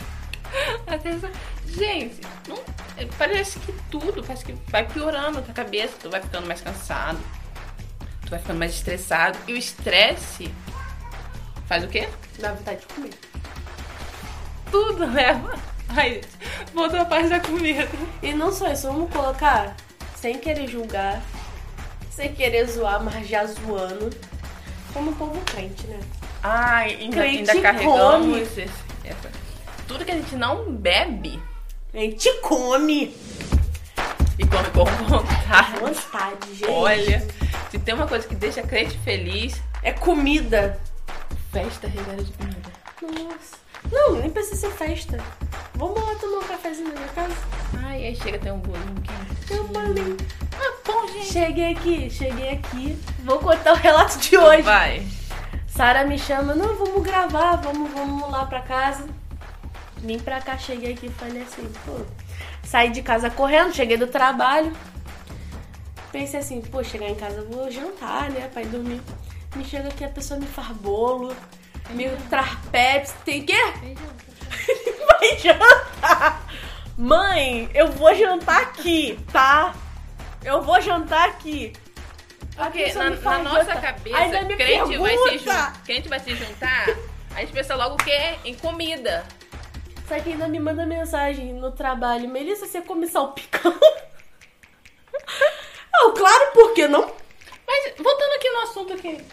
Até 0.88 1.10
essa- 1.12 1.32
Gente, 1.68 2.20
não- 2.48 2.58
é, 2.98 3.06
parece 3.16 3.60
que 3.60 3.72
tudo, 3.92 4.24
parece 4.24 4.44
que 4.44 4.54
vai 4.72 4.88
piorando 4.88 5.38
a 5.38 5.42
tua 5.44 5.54
cabeça. 5.54 5.94
Tu 6.02 6.10
vai 6.10 6.20
ficando 6.20 6.48
mais 6.48 6.62
cansado. 6.62 7.20
Tu 8.24 8.30
vai 8.32 8.40
ficando 8.40 8.58
mais 8.58 8.74
estressado. 8.74 9.38
E 9.48 9.54
o 9.54 9.58
estresse 9.58 10.52
faz 11.68 11.84
o 11.84 11.88
quê? 11.90 12.10
Dá 12.40 12.54
vontade 12.54 12.80
de 12.80 12.88
comer. 12.88 13.14
Tudo 14.72 15.06
leva. 15.06 15.54
Ai, 15.90 16.22
voltou 16.74 17.00
a 17.00 17.06
parte 17.06 17.30
da 17.30 17.40
comida. 17.40 17.88
E 18.24 18.34
não 18.34 18.52
só 18.52 18.72
isso, 18.72 18.88
vamos 18.88 19.12
colocar, 19.14 19.76
sem 20.20 20.38
querer 20.38 20.68
julgar, 20.68 21.22
sem 22.12 22.34
querer 22.34 22.66
zoar, 22.68 23.02
mas 23.04 23.28
já 23.28 23.46
zoando, 23.46 24.10
como 24.94 25.12
um 25.12 25.14
povo 25.14 25.40
crente, 25.46 25.86
né? 25.88 26.00
Ai, 26.44 26.96
ainda, 26.96 27.18
Crente 27.18 27.38
ainda 27.52 27.62
carregamos 27.62 28.38
esse- 28.38 28.70
essa- 29.04 29.32
tudo 29.88 30.06
que 30.06 30.12
a 30.12 30.16
gente 30.16 30.36
não 30.36 30.72
bebe 30.72 31.42
A 31.94 31.98
gente 31.98 32.32
come. 32.42 33.16
e 34.38 34.46
come 34.46 34.70
com 34.74 34.86
vontade. 34.86 35.80
Vontade, 35.80 36.54
gente. 36.56 36.70
Olha, 36.70 37.28
se 37.72 37.80
tem 37.80 37.94
uma 37.94 38.08
coisa 38.08 38.28
que 38.28 38.36
deixa 38.36 38.62
crente 38.62 38.98
feliz, 39.00 39.60
É 39.84 39.92
comida. 39.92 40.80
festa 41.52 41.88
regada 41.88 42.24
de 42.24 42.32
comida. 42.34 42.70
Nossa. 43.02 43.58
Não, 43.92 44.16
nem 44.20 44.30
precisa 44.30 44.56
ser 44.68 44.72
festa. 44.72 45.18
Vamos 45.74 46.02
lá 46.04 46.14
tomar 46.16 46.40
um 46.40 46.48
cafezinho 46.48 46.90
na 46.90 46.96
minha 46.96 47.08
casa? 47.14 47.34
Ai, 47.86 48.06
aí 48.08 48.16
chega 48.16 48.38
tem 48.38 48.52
um 48.52 48.60
bolinho 48.60 48.96
quente. 49.02 49.29
Ah, 49.52 50.74
bom, 50.86 51.08
gente. 51.08 51.32
Cheguei 51.32 51.72
aqui, 51.72 52.10
cheguei 52.10 52.52
aqui. 52.52 52.98
Vou 53.24 53.40
contar 53.40 53.74
o 53.74 53.76
relato 53.76 54.18
de 54.20 54.38
hoje. 54.38 54.62
Vai. 54.62 55.06
Sara 55.68 56.04
me 56.04 56.20
chama, 56.20 56.54
não, 56.54 56.76
vamos 56.76 57.02
gravar, 57.04 57.56
vamos, 57.56 57.92
vamos 57.92 58.30
lá 58.30 58.46
pra 58.46 58.62
casa. 58.62 59.08
Vim 59.98 60.20
pra 60.20 60.42
cá, 60.42 60.58
cheguei 60.58 60.94
aqui 60.94 61.08
e 61.08 61.10
falei 61.10 61.42
assim, 61.42 61.72
pô. 61.86 62.06
Saí 62.64 62.90
de 62.90 63.02
casa 63.02 63.30
correndo, 63.30 63.74
cheguei 63.74 63.98
do 63.98 64.08
trabalho. 64.08 64.72
Pensei 66.12 66.40
assim, 66.40 66.62
pô, 66.62 66.84
chegar 66.84 67.08
em 67.08 67.16
casa 67.16 67.38
eu 67.38 67.50
vou 67.50 67.72
jantar, 67.72 68.30
né? 68.30 68.50
Pra 68.52 68.62
ir 68.62 68.68
dormir. 68.68 69.02
Me 69.56 69.64
chega 69.64 69.88
aqui, 69.88 70.04
a 70.04 70.10
pessoa 70.10 70.40
me 70.40 70.46
faz 70.46 70.68
bolo, 70.70 71.36
me 71.92 72.10
traz 72.30 72.56
Pepsi, 72.72 73.14
tem 73.26 73.44
quê? 73.46 73.54
Vai 75.08 75.38
jantar! 75.40 76.49
Mãe, 77.00 77.72
eu 77.74 77.88
vou 77.94 78.14
jantar 78.14 78.62
aqui, 78.62 79.18
tá? 79.32 79.74
Eu 80.44 80.62
vou 80.62 80.82
jantar 80.82 81.30
aqui. 81.30 81.72
Porque 82.58 82.92
na, 82.92 83.12
na 83.12 83.40
nossa 83.40 83.74
cabeça, 83.78 84.46
crente 84.58 84.98
vai, 84.98 85.18
se 85.18 85.82
crente 85.86 86.10
vai 86.10 86.20
se 86.20 86.36
juntar, 86.36 86.88
a 87.34 87.40
gente 87.40 87.54
pensa 87.54 87.74
logo 87.74 87.96
o 87.96 87.98
quê? 87.98 88.36
Em 88.44 88.54
comida. 88.54 89.26
Só 90.10 90.20
que 90.20 90.32
ainda 90.34 90.50
me 90.50 90.60
manda 90.60 90.86
mensagem 90.86 91.54
no 91.54 91.72
trabalho. 91.72 92.28
Melissa, 92.28 92.68
você 92.68 92.82
come 92.82 93.08
salpicão? 93.08 93.74
oh, 96.04 96.12
claro, 96.20 96.52
por 96.52 96.74
que 96.74 96.86
não? 96.86 97.14
Mas 97.66 97.94
voltando 97.98 98.34
aqui 98.34 98.50
no 98.50 98.60
assunto 98.60 98.94
aqui. 98.94 99.26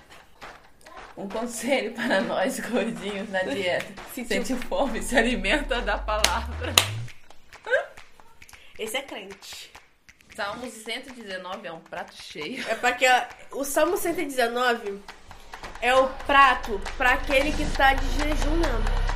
Um 1.16 1.28
conselho 1.28 1.92
para 1.94 2.20
nós 2.20 2.60
gordinhos 2.60 3.28
na 3.28 3.40
dieta. 3.50 3.92
Se 4.14 4.24
Sente 4.24 4.54
fome, 4.54 5.02
se 5.02 5.18
alimenta 5.18 5.80
da 5.80 5.98
palavra. 5.98 6.72
Esse 8.78 8.98
é 8.98 9.02
crente. 9.02 9.72
Salmo 10.34 10.70
119 10.70 11.66
é 11.66 11.72
um 11.72 11.80
prato 11.80 12.14
cheio. 12.14 12.62
É 12.68 12.74
porque 12.74 13.06
ó, 13.08 13.60
o 13.60 13.64
Salmo 13.64 13.96
119 13.96 15.00
é 15.80 15.94
o 15.94 16.08
prato 16.26 16.78
para 16.98 17.12
aquele 17.12 17.52
que 17.52 17.64
tá 17.74 17.94
de 17.94 18.06
jejum 18.06 18.56
mesmo. 18.56 19.06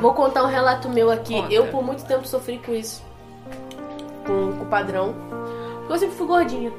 Vou 0.00 0.14
contar 0.14 0.44
um 0.44 0.48
relato 0.48 0.88
meu 0.88 1.10
aqui. 1.10 1.34
Conta. 1.34 1.52
Eu 1.52 1.66
por 1.70 1.82
muito 1.82 2.04
tempo 2.06 2.26
sofri 2.26 2.58
com 2.58 2.74
isso. 2.74 3.04
Com, 4.26 4.56
com 4.56 4.64
o 4.64 4.66
padrão. 4.66 5.14
Porque 5.80 5.92
eu 5.92 5.98
sempre 5.98 6.16
fui 6.16 6.26
gordinha. 6.26 6.72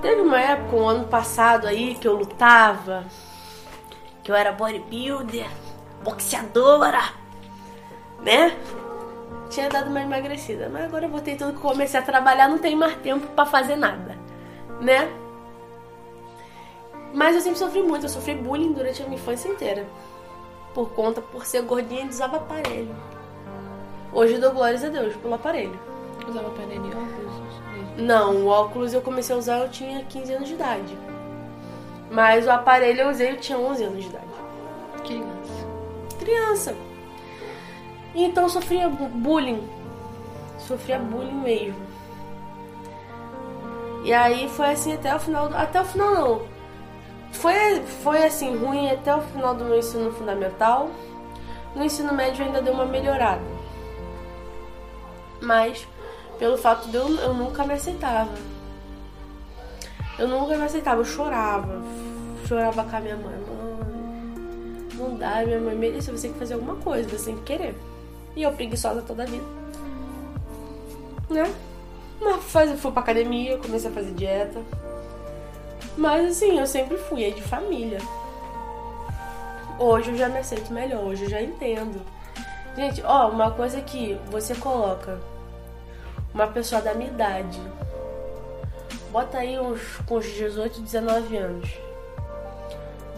Teve 0.00 0.22
uma 0.22 0.40
época, 0.40 0.76
um 0.76 0.88
ano 0.88 1.08
passado 1.08 1.66
aí, 1.66 1.94
que 1.94 2.08
eu 2.08 2.14
lutava. 2.14 3.04
Que 4.26 4.32
eu 4.32 4.34
era 4.34 4.50
bodybuilder, 4.50 5.48
boxeadora, 6.02 7.12
né? 8.24 8.58
Tinha 9.48 9.68
dado 9.68 9.88
uma 9.88 10.00
emagrecida. 10.00 10.68
Mas 10.68 10.86
agora 10.86 11.04
eu 11.04 11.10
voltei 11.10 11.36
tudo 11.36 11.52
que 11.52 11.60
comecei 11.60 12.00
a 12.00 12.02
trabalhar, 12.02 12.48
não 12.48 12.58
tem 12.58 12.74
mais 12.74 12.96
tempo 12.96 13.24
pra 13.28 13.46
fazer 13.46 13.76
nada, 13.76 14.18
né? 14.80 15.08
Mas 17.14 17.36
eu 17.36 17.40
sempre 17.40 17.56
sofri 17.56 17.80
muito, 17.84 18.06
eu 18.06 18.08
sofri 18.08 18.34
bullying 18.34 18.72
durante 18.72 19.00
a 19.00 19.04
minha 19.04 19.16
infância 19.16 19.48
inteira. 19.48 19.86
Por 20.74 20.90
conta, 20.90 21.20
por 21.20 21.46
ser 21.46 21.62
gordinha 21.62 22.02
e 22.02 22.08
usava 22.08 22.38
aparelho. 22.38 22.96
Hoje 24.12 24.34
eu 24.34 24.40
dou 24.40 24.50
glórias 24.50 24.82
a 24.82 24.88
Deus 24.88 25.14
pelo 25.14 25.34
aparelho. 25.34 25.78
Usava 26.28 26.48
aparelho 26.48 26.84
e 26.84 26.88
óculos? 26.88 27.96
Não, 27.96 28.34
o 28.38 28.48
óculos 28.48 28.92
eu 28.92 29.00
comecei 29.00 29.36
a 29.36 29.38
usar 29.38 29.58
eu 29.58 29.68
tinha 29.68 30.04
15 30.04 30.32
anos 30.32 30.48
de 30.48 30.54
idade. 30.54 30.98
Mas 32.10 32.46
o 32.46 32.50
aparelho 32.50 33.02
eu 33.02 33.10
usei 33.10 33.30
eu 33.32 33.36
tinha 33.38 33.58
11 33.58 33.84
anos 33.84 34.02
de 34.04 34.08
idade. 34.10 34.24
Criança. 35.04 35.66
Criança. 36.18 36.76
Então 38.14 38.44
eu 38.44 38.48
sofria 38.48 38.88
bu- 38.88 39.08
bullying. 39.08 39.68
Sofria 40.58 40.98
bullying 40.98 41.34
mesmo. 41.40 41.86
E 44.04 44.12
aí 44.12 44.48
foi 44.48 44.70
assim 44.70 44.94
até 44.94 45.14
o 45.14 45.18
final. 45.18 45.48
do- 45.48 45.56
Até 45.56 45.80
o 45.80 45.84
final 45.84 46.14
não. 46.14 46.42
Foi, 47.32 47.82
foi 48.02 48.24
assim, 48.24 48.56
ruim 48.56 48.88
até 48.90 49.14
o 49.14 49.20
final 49.20 49.54
do 49.54 49.64
meu 49.64 49.78
ensino 49.78 50.12
fundamental. 50.12 50.88
No 51.74 51.84
ensino 51.84 52.12
médio 52.14 52.44
ainda 52.44 52.62
deu 52.62 52.72
uma 52.72 52.86
melhorada. 52.86 53.42
Mas 55.40 55.86
pelo 56.38 56.56
fato 56.56 56.88
de 56.88 56.96
eu, 56.96 57.08
eu 57.16 57.34
nunca 57.34 57.64
me 57.64 57.74
aceitava. 57.74 58.30
Eu 60.18 60.28
nunca 60.28 60.56
me 60.56 60.64
aceitava, 60.64 61.00
eu 61.00 61.04
chorava. 61.04 61.80
Chorava 62.46 62.84
com 62.84 62.96
a 62.96 63.00
minha 63.00 63.16
mãe. 63.16 63.34
Mãe, 63.36 64.88
não 64.94 65.16
dá, 65.16 65.44
minha 65.44 65.60
mãe 65.60 65.74
Melissa, 65.76 66.10
você 66.12 66.22
tem 66.22 66.32
que 66.32 66.38
fazer 66.38 66.54
alguma 66.54 66.76
coisa, 66.76 67.08
você 67.08 67.26
tem 67.26 67.36
que 67.36 67.42
querer. 67.42 67.74
E 68.34 68.42
eu 68.42 68.52
preguiçosa 68.52 69.02
toda 69.02 69.24
a 69.24 69.26
vida. 69.26 69.44
Né? 71.28 71.52
Mas 72.20 72.42
faz- 72.44 72.80
fui 72.80 72.90
pra 72.92 73.02
academia, 73.02 73.58
comecei 73.58 73.90
a 73.90 73.92
fazer 73.92 74.12
dieta. 74.12 74.60
Mas 75.96 76.30
assim, 76.30 76.58
eu 76.58 76.66
sempre 76.66 76.96
fui, 76.96 77.24
é 77.24 77.30
de 77.30 77.42
família. 77.42 77.98
Hoje 79.78 80.10
eu 80.10 80.16
já 80.16 80.28
me 80.28 80.38
aceito 80.38 80.72
melhor, 80.72 81.04
hoje 81.04 81.24
eu 81.24 81.30
já 81.30 81.42
entendo. 81.42 82.00
Gente, 82.74 83.02
ó, 83.04 83.28
uma 83.28 83.50
coisa 83.50 83.80
que 83.80 84.18
você 84.30 84.54
coloca 84.54 85.18
uma 86.32 86.46
pessoa 86.46 86.80
da 86.80 86.94
minha 86.94 87.10
idade, 87.10 87.58
bota 89.16 89.38
aí 89.38 89.58
uns 89.58 89.80
com 90.06 90.18
uns 90.18 90.26
18, 90.26 90.78
19 90.82 91.36
anos. 91.38 91.70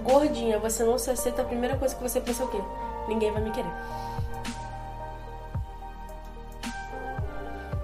Gordinha, 0.05 0.57
você 0.57 0.85
não 0.85 0.97
se 0.97 1.11
aceita, 1.11 1.43
a 1.43 1.45
primeira 1.45 1.77
coisa 1.77 1.93
que 1.93 2.01
você 2.01 2.21
pensa 2.21 2.45
é 2.45 2.47
o 2.47 2.49
quê? 2.49 2.63
Ninguém 3.09 3.33
vai 3.33 3.43
me 3.43 3.51
querer. 3.51 3.73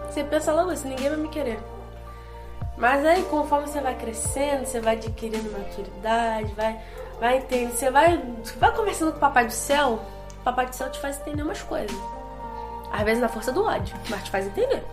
Você 0.09 0.22
pensa 0.22 0.53
logo 0.53 0.70
assim, 0.70 0.90
ninguém 0.90 1.09
vai 1.09 1.18
me 1.18 1.29
querer. 1.29 1.59
Mas 2.77 3.05
aí, 3.05 3.24
conforme 3.24 3.66
você 3.66 3.81
vai 3.81 3.96
crescendo, 3.96 4.64
você 4.64 4.79
vai 4.79 4.94
adquirindo 4.94 5.50
maturidade, 5.50 6.55
vai, 6.55 6.81
vai 7.18 7.38
entender, 7.38 7.72
você 7.72 7.90
vai, 7.90 8.22
vai 8.59 8.77
conversando 8.77 9.11
com 9.11 9.16
o 9.16 9.20
Papai 9.20 9.46
do 9.46 9.53
Céu, 9.53 9.98
o 10.38 10.44
Papai 10.44 10.66
do 10.66 10.77
Céu 10.77 10.88
te 10.88 11.00
faz 11.00 11.20
entender 11.20 11.42
umas 11.42 11.62
coisas. 11.62 11.96
Às 12.92 13.03
vezes 13.03 13.20
na 13.20 13.29
força 13.29 13.50
do 13.50 13.64
ódio, 13.64 13.96
mas 14.09 14.22
te 14.22 14.31
faz 14.31 14.46
entender. 14.46 14.85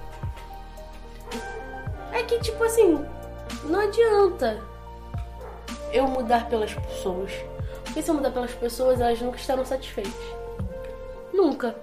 Que, 2.32 2.40
tipo 2.40 2.64
assim, 2.64 3.06
não 3.66 3.82
adianta 3.82 4.64
eu 5.92 6.08
mudar 6.08 6.48
pelas 6.48 6.74
pessoas. 6.74 7.30
Porque 7.84 8.02
se 8.02 8.10
eu 8.10 8.16
mudar 8.16 8.32
pelas 8.32 8.54
pessoas, 8.54 9.02
elas 9.02 9.20
nunca 9.20 9.36
estarão 9.36 9.66
satisfeitas. 9.66 10.14
Nunca. 11.34 11.76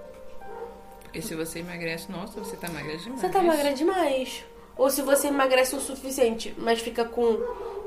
E 1.12 1.20
se 1.20 1.34
você 1.34 1.58
emagrece, 1.58 2.10
nossa, 2.10 2.40
você 2.40 2.56
tá 2.56 2.66
magra 2.70 2.96
demais. 2.96 3.20
Você 3.20 3.28
tá 3.28 3.42
magra 3.42 3.74
demais. 3.74 4.42
Ou 4.74 4.88
se 4.88 5.02
você 5.02 5.28
emagrece 5.28 5.76
o 5.76 5.80
suficiente, 5.80 6.54
mas 6.56 6.80
fica 6.80 7.04
com 7.04 7.38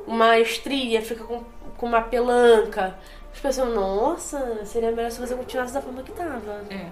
uma 0.05 0.37
estria, 0.37 1.01
fica 1.01 1.23
com, 1.23 1.43
com 1.77 1.85
uma 1.87 2.03
pelanca. 2.03 2.95
As 3.33 3.39
pessoas, 3.39 3.73
nossa, 3.73 4.63
seria 4.65 4.91
melhor 4.91 5.09
se 5.09 5.19
você 5.19 5.33
continuasse 5.33 5.73
da 5.73 5.81
forma 5.81 6.03
que 6.03 6.11
tava. 6.11 6.63
É. 6.69 6.91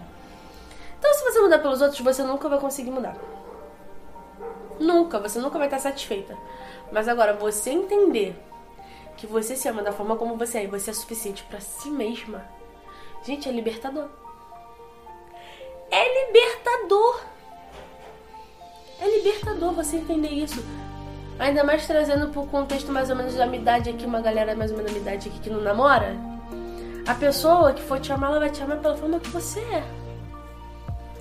Então, 0.98 1.14
se 1.14 1.24
você 1.24 1.40
mudar 1.40 1.60
pelos 1.60 1.80
outros, 1.80 2.00
você 2.00 2.24
nunca 2.24 2.50
vai 2.50 2.58
conseguir 2.58 2.90
mudar. 2.90 3.16
Nunca, 4.80 5.20
você 5.20 5.39
nunca 5.39 5.58
vai 5.58 5.68
estar 5.68 5.80
satisfeita. 5.80 6.38
Mas 6.92 7.08
agora, 7.08 7.34
você 7.34 7.72
entender 7.72 8.36
que 9.18 9.28
você 9.28 9.56
se 9.56 9.68
ama 9.68 9.84
da 9.84 9.92
forma 9.92 10.15
como 10.15 10.38
você 10.38 10.60
é 10.60 10.63
e 10.63 10.68
você 10.68 10.89
é 10.92 10.94
suficiente 10.94 11.44
pra 11.44 11.60
si 11.60 11.89
mesma, 11.89 12.46
gente, 13.26 13.50
é 13.50 13.52
libertador. 13.52 14.08
É 15.92 16.26
libertador. 16.28 17.22
É 19.02 19.18
libertador 19.18 19.74
você 19.74 19.98
entender 19.98 20.30
isso. 20.30 20.63
Ainda 21.38 21.63
mais 21.63 21.88
trazendo 21.88 22.30
pro 22.30 22.46
contexto 22.48 22.92
mais 22.92 23.10
ou 23.10 23.15
menos 23.15 23.34
da 23.36 23.46
minha 23.46 23.62
idade 23.62 23.89
aqui, 23.89 24.06
uma 24.06 24.22
galera 24.22 24.56
mais 24.56 24.72
ou 24.72 24.78
menos 24.78 24.92
da 24.92 25.00
minha 25.00 25.10
idade 25.13 25.30
aqui 25.30 25.39
que 25.39 25.50
não 25.50 25.62
namora. 25.62 26.15
A 27.08 27.15
pessoa 27.15 27.74
que 27.74 27.82
for 27.82 28.00
te 28.00 28.12
amar, 28.12 28.30
ela 28.30 28.39
vai 28.39 28.50
te 28.50 28.62
amar 28.62 28.78
pela 28.78 28.96
forma 28.96 29.20
que 29.20 29.30
você 29.30 29.60
é. 29.62 29.84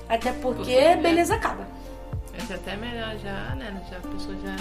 Até 0.09 0.33
porque, 0.33 0.59
Porque, 0.59 0.81
né? 0.81 0.97
beleza 0.97 1.35
acaba. 1.35 1.67
É 2.51 2.55
até 2.55 2.77
melhor 2.77 3.17
já, 3.19 3.55
né? 3.57 3.83
Já 3.91 3.97
a 3.99 4.01
pessoa 4.01 4.35
já 4.43 4.55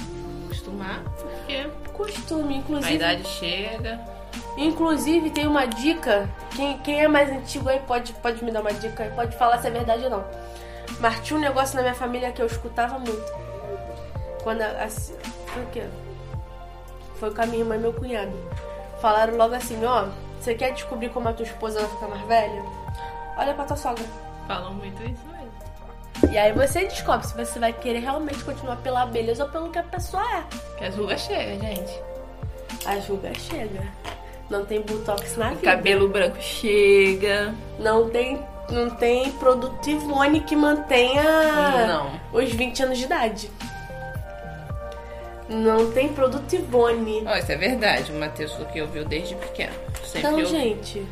acostumar, 0.46 1.02
porque 1.04 1.70
Costume, 1.94 2.56
a 2.56 2.58
inclusive. 2.58 2.96
idade 2.96 3.24
chega. 3.28 4.00
Inclusive, 4.58 5.30
tem 5.30 5.48
uma 5.48 5.66
dica. 5.66 6.30
Quem, 6.56 6.78
quem 6.80 7.02
é 7.04 7.08
mais 7.08 7.30
antigo 7.30 7.70
aí 7.70 7.80
pode, 7.80 8.14
pode 8.14 8.44
me 8.44 8.52
dar 8.52 8.62
uma 8.62 8.74
dica 8.74 9.04
aí, 9.04 9.12
pode 9.12 9.38
falar 9.38 9.60
se 9.60 9.68
é 9.68 9.72
verdade 9.72 10.04
ou 10.06 10.10
não. 10.10 10.26
Mas 11.00 11.20
tinha 11.22 11.38
um 11.38 11.42
negócio 11.42 11.76
na 11.76 11.82
minha 11.84 11.94
família 11.94 12.32
que 12.32 12.42
eu 12.42 12.46
escutava 12.48 12.98
muito. 12.98 13.32
Quando 14.44 14.62
a, 14.62 14.66
a- 14.84 14.90
foi 14.90 15.64
o 15.64 15.68
quê? 15.68 15.84
Foi 17.20 17.34
com 17.34 17.42
a 17.42 17.46
minha 17.46 17.60
irmã 17.60 17.76
e 17.76 17.80
meu 17.80 17.94
cunhado. 17.94 18.34
Falaram 19.02 19.38
logo 19.38 19.54
assim, 19.54 19.84
ó, 19.86 20.08
você 20.40 20.56
quer 20.56 20.72
descobrir 20.74 21.10
como 21.10 21.30
a 21.30 21.34
tua 21.34 21.46
esposa 21.46 21.80
vai 21.82 21.90
ficar 21.90 22.08
mais 22.08 22.22
velha? 22.28 22.64
Olha 23.38 23.54
pra 23.54 23.66
tua 23.66 23.78
sogra. 23.78 24.06
Falam 24.48 24.74
muito 24.74 25.02
isso. 25.04 25.22
E 26.32 26.38
aí 26.38 26.52
você 26.52 26.86
descobre 26.86 27.26
se 27.28 27.36
você 27.36 27.60
vai 27.60 27.72
querer 27.74 28.00
realmente 28.00 28.44
continuar 28.44 28.78
pela 28.78 29.06
beleza 29.06 29.44
ou 29.44 29.50
pelo 29.50 29.70
que 29.70 29.80
a 29.80 29.84
pessoa 29.84 30.24
é. 30.24 30.44
Que 30.78 30.86
as 30.86 30.96
rugas 30.96 31.22
chegam, 31.22 31.60
gente. 31.60 31.94
A 32.86 33.00
julga 33.00 33.32
chega. 33.36 33.84
Não 34.50 34.66
tem 34.66 34.82
botox 34.82 35.36
na 35.38 35.48
O 35.48 35.56
vida. 35.56 35.62
cabelo 35.62 36.08
branco 36.10 36.38
chega. 36.42 37.54
Não 37.80 38.10
tem, 38.10 38.42
não 38.70 38.90
tem 38.90 39.32
produto 39.34 39.90
Ivone 39.90 40.40
que 40.42 40.56
mantenha 40.56 41.24
Não. 41.88 42.20
os 42.32 42.52
20 42.52 42.84
anos 42.84 42.98
de 42.98 43.04
idade. 43.06 43.52
Não 45.50 45.92
tem 45.92 46.10
produto 46.10 46.54
Ivone. 46.54 47.24
Ó, 47.26 47.36
isso 47.38 47.52
é 47.52 47.56
verdade. 47.56 48.12
O 48.12 48.16
Matheus 48.20 48.54
que 48.72 48.82
ouviu 48.82 49.06
desde 49.06 49.36
pequeno. 49.36 49.74
Sempre 50.04 50.20
Então, 50.20 50.32
ouviu. 50.32 50.48
gente. 50.48 51.06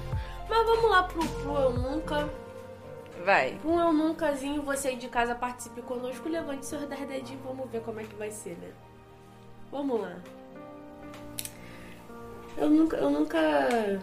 Mas 0.50 0.66
vamos 0.66 0.90
lá 0.90 1.04
pro, 1.04 1.26
pro 1.26 1.54
Eu 1.56 1.72
Nunca. 1.72 2.28
Vai. 3.26 3.58
Pro 3.60 3.80
Eu 3.80 3.92
Nuncazinho, 3.92 4.62
você 4.62 4.90
aí 4.90 4.98
de 4.98 5.10
casa 5.10 5.34
participe 5.34 5.82
conosco. 5.82 6.30
Levante 6.30 6.64
seus 6.64 6.88
10 6.88 7.08
dedinhos 7.08 7.42
e 7.42 7.48
vamos 7.48 7.68
ver 7.72 7.82
como 7.82 8.00
é 8.00 8.04
que 8.04 8.14
vai 8.14 8.30
ser, 8.30 8.56
né? 8.60 8.72
Vamos 9.72 10.00
lá. 10.00 10.16
Eu 12.56 12.70
nunca. 12.70 12.98
Eu 12.98 13.10
nunca. 13.10 14.00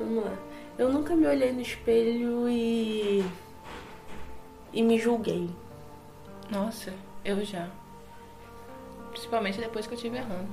Vamos 0.00 0.24
lá. 0.24 0.36
Eu 0.76 0.92
nunca 0.92 1.14
me 1.14 1.28
olhei 1.28 1.52
no 1.52 1.60
espelho 1.60 2.48
e. 2.48 3.24
E 4.72 4.82
me 4.82 4.98
julguei. 4.98 5.48
Nossa, 6.50 6.92
eu 7.24 7.44
já. 7.44 7.70
Principalmente 9.12 9.60
depois 9.60 9.86
que 9.86 9.94
eu 9.94 9.98
tive 9.98 10.16
errando. 10.16 10.52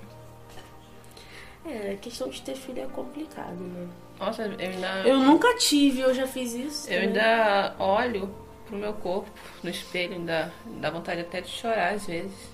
É, 1.65 1.93
a 1.93 1.97
questão 1.97 2.29
de 2.29 2.43
ter 2.43 2.55
filho 2.55 2.83
é 2.83 2.87
complicado, 2.87 3.55
né? 3.55 3.89
Nossa, 4.25 4.43
eu 4.43 4.57
ainda. 4.59 4.87
Eu 5.05 5.17
nunca 5.19 5.55
tive, 5.57 6.01
eu 6.01 6.13
já 6.13 6.25
fiz 6.25 6.53
isso. 6.53 6.89
Eu 6.89 7.01
ainda 7.01 7.75
olho 7.77 8.33
pro 8.65 8.77
meu 8.77 8.93
corpo 8.93 9.29
no 9.61 9.69
espelho, 9.69 10.13
ainda 10.13 10.51
dá 10.79 10.89
vontade 10.89 11.21
até 11.21 11.41
de 11.41 11.49
chorar 11.49 11.93
às 11.93 12.05
vezes. 12.07 12.53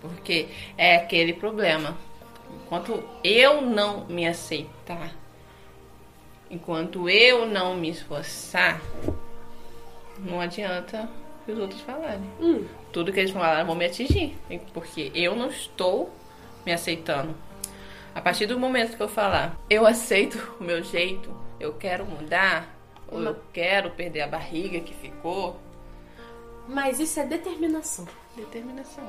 Porque 0.00 0.48
é 0.76 0.96
aquele 0.96 1.32
problema. 1.32 1.96
Enquanto 2.64 3.02
eu 3.24 3.60
não 3.62 4.04
me 4.06 4.26
aceitar, 4.26 5.12
enquanto 6.50 7.08
eu 7.08 7.46
não 7.46 7.74
me 7.74 7.90
esforçar, 7.90 8.80
não 10.18 10.40
adianta 10.40 11.08
que 11.44 11.52
os 11.52 11.58
outros 11.58 11.80
falarem. 11.80 12.30
Hum, 12.40 12.64
Tudo 12.92 13.12
que 13.12 13.20
eles 13.20 13.30
falaram 13.30 13.66
vão 13.66 13.74
me 13.74 13.86
atingir. 13.86 14.36
Porque 14.72 15.10
eu 15.14 15.34
não 15.34 15.48
estou 15.48 16.10
me 16.64 16.72
aceitando. 16.72 17.34
A 18.18 18.20
partir 18.20 18.46
do 18.46 18.58
momento 18.58 18.96
que 18.96 19.02
eu 19.02 19.08
falar, 19.08 19.56
eu 19.70 19.86
aceito 19.86 20.56
o 20.58 20.64
meu 20.64 20.82
jeito, 20.82 21.30
eu 21.60 21.74
quero 21.74 22.04
mudar, 22.04 22.66
ou 23.06 23.22
eu 23.22 23.36
quero 23.52 23.90
perder 23.92 24.22
a 24.22 24.26
barriga 24.26 24.80
que 24.80 24.92
ficou. 24.92 25.56
mas 26.66 26.98
isso 26.98 27.20
é 27.20 27.24
determinação. 27.24 28.08
Determinação. 28.36 29.04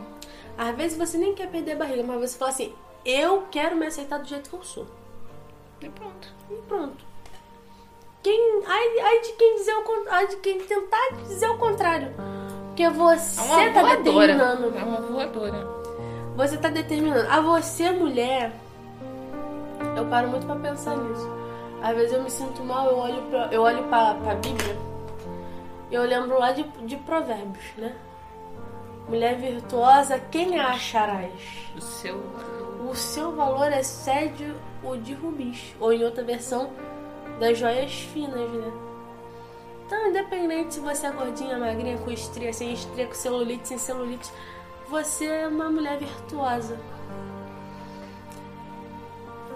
Às 0.56 0.76
vezes 0.76 0.96
você 0.98 1.18
nem 1.18 1.34
quer 1.34 1.50
perder 1.50 1.72
a 1.72 1.76
barriga, 1.78 2.04
mas 2.04 2.20
você 2.32 2.38
fala 2.38 2.52
assim: 2.52 2.72
eu 3.04 3.48
quero 3.50 3.76
me 3.76 3.88
aceitar 3.88 4.20
do 4.20 4.28
jeito 4.28 4.48
que 4.50 4.56
eu 4.56 4.64
sou. 4.64 4.86
E 5.82 5.90
pronto. 5.90 6.28
E 6.52 6.56
pronto. 6.68 7.04
Quem, 8.22 8.62
ai, 8.68 9.00
ai 9.00 9.22
de 9.22 9.34
quem 9.34 9.56
dizer 9.56 9.74
o 9.74 9.82
con- 9.84 10.06
ai 10.12 10.28
de 10.28 10.36
quem 10.38 10.60
tentar 10.60 11.14
dizer 11.28 11.50
o 11.50 11.58
contrário. 11.58 12.14
Porque 12.68 12.88
você 12.90 13.40
É 13.40 13.44
uma 13.44 13.74
tá 13.74 13.82
voadora. 13.82 13.98
determinando. 13.98 14.78
É 14.78 14.84
uma 14.84 15.02
voadora. 15.02 15.68
Você 16.36 16.58
tá 16.58 16.70
determinando. 16.70 17.28
A 17.30 17.42
você, 17.42 17.90
mulher, 17.92 18.52
paro 20.10 20.30
muito 20.30 20.46
pra 20.46 20.56
pensar 20.56 20.98
nisso. 20.98 21.30
Às 21.82 21.96
vezes 21.96 22.14
eu 22.14 22.24
me 22.24 22.30
sinto 22.30 22.64
mal, 22.64 22.90
eu 22.90 22.98
olho 22.98 23.22
pra, 23.24 23.48
eu 23.52 23.62
olho 23.62 23.84
pra, 23.84 24.16
pra 24.16 24.36
Bíblia 24.36 24.78
e 25.92 25.96
eu 25.96 26.04
lembro 26.04 26.38
lá 26.38 26.52
de, 26.52 26.64
de 26.86 26.98
provérbios, 26.98 27.66
né? 27.78 27.96
Mulher 29.08 29.38
virtuosa, 29.38 30.20
quem 30.20 30.60
a 30.60 30.70
acharás? 30.70 31.32
O 31.76 31.82
seu. 31.82 32.22
O 32.88 32.96
seu 32.96 33.36
valor 33.36 33.72
excede 33.72 34.54
o 34.84 34.96
de 34.96 35.14
rubis. 35.14 35.76
Ou 35.80 35.92
em 35.92 36.04
outra 36.04 36.24
versão, 36.24 36.70
das 37.40 37.58
joias 37.58 37.92
finas, 37.92 38.52
né? 38.52 38.72
Então, 39.86 40.08
independente 40.08 40.76
se 40.76 40.80
você 40.80 41.08
é 41.08 41.12
gordinha, 41.12 41.58
magrinha, 41.58 41.98
com 41.98 42.12
estria, 42.12 42.54
sem 42.54 42.74
estria, 42.74 43.08
com 43.08 43.16
celulite, 43.16 43.68
sem 43.68 43.80
celulite, 43.80 44.32
você 44.88 45.26
é 45.26 45.48
uma 45.48 45.72
mulher 45.72 45.98
virtuosa. 45.98 46.78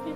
E 0.06 0.14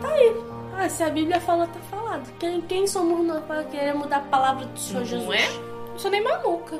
tá 0.00 0.08
aí. 0.08 0.36
Ah, 0.76 0.88
se 0.88 1.02
a 1.02 1.10
Bíblia 1.10 1.40
fala, 1.40 1.66
tá 1.66 1.80
falado. 1.90 2.30
Quem, 2.38 2.60
quem 2.62 2.86
somos 2.86 3.26
nós 3.26 3.44
para 3.44 3.64
querer 3.64 3.94
mudar 3.94 4.18
a 4.18 4.20
palavra 4.20 4.64
do 4.66 4.78
Senhor 4.78 5.04
Jesus? 5.04 5.26
Não 5.26 5.32
é? 5.34 5.48
Não 5.90 5.98
sou 5.98 6.10
nem 6.10 6.22
maluca. 6.22 6.78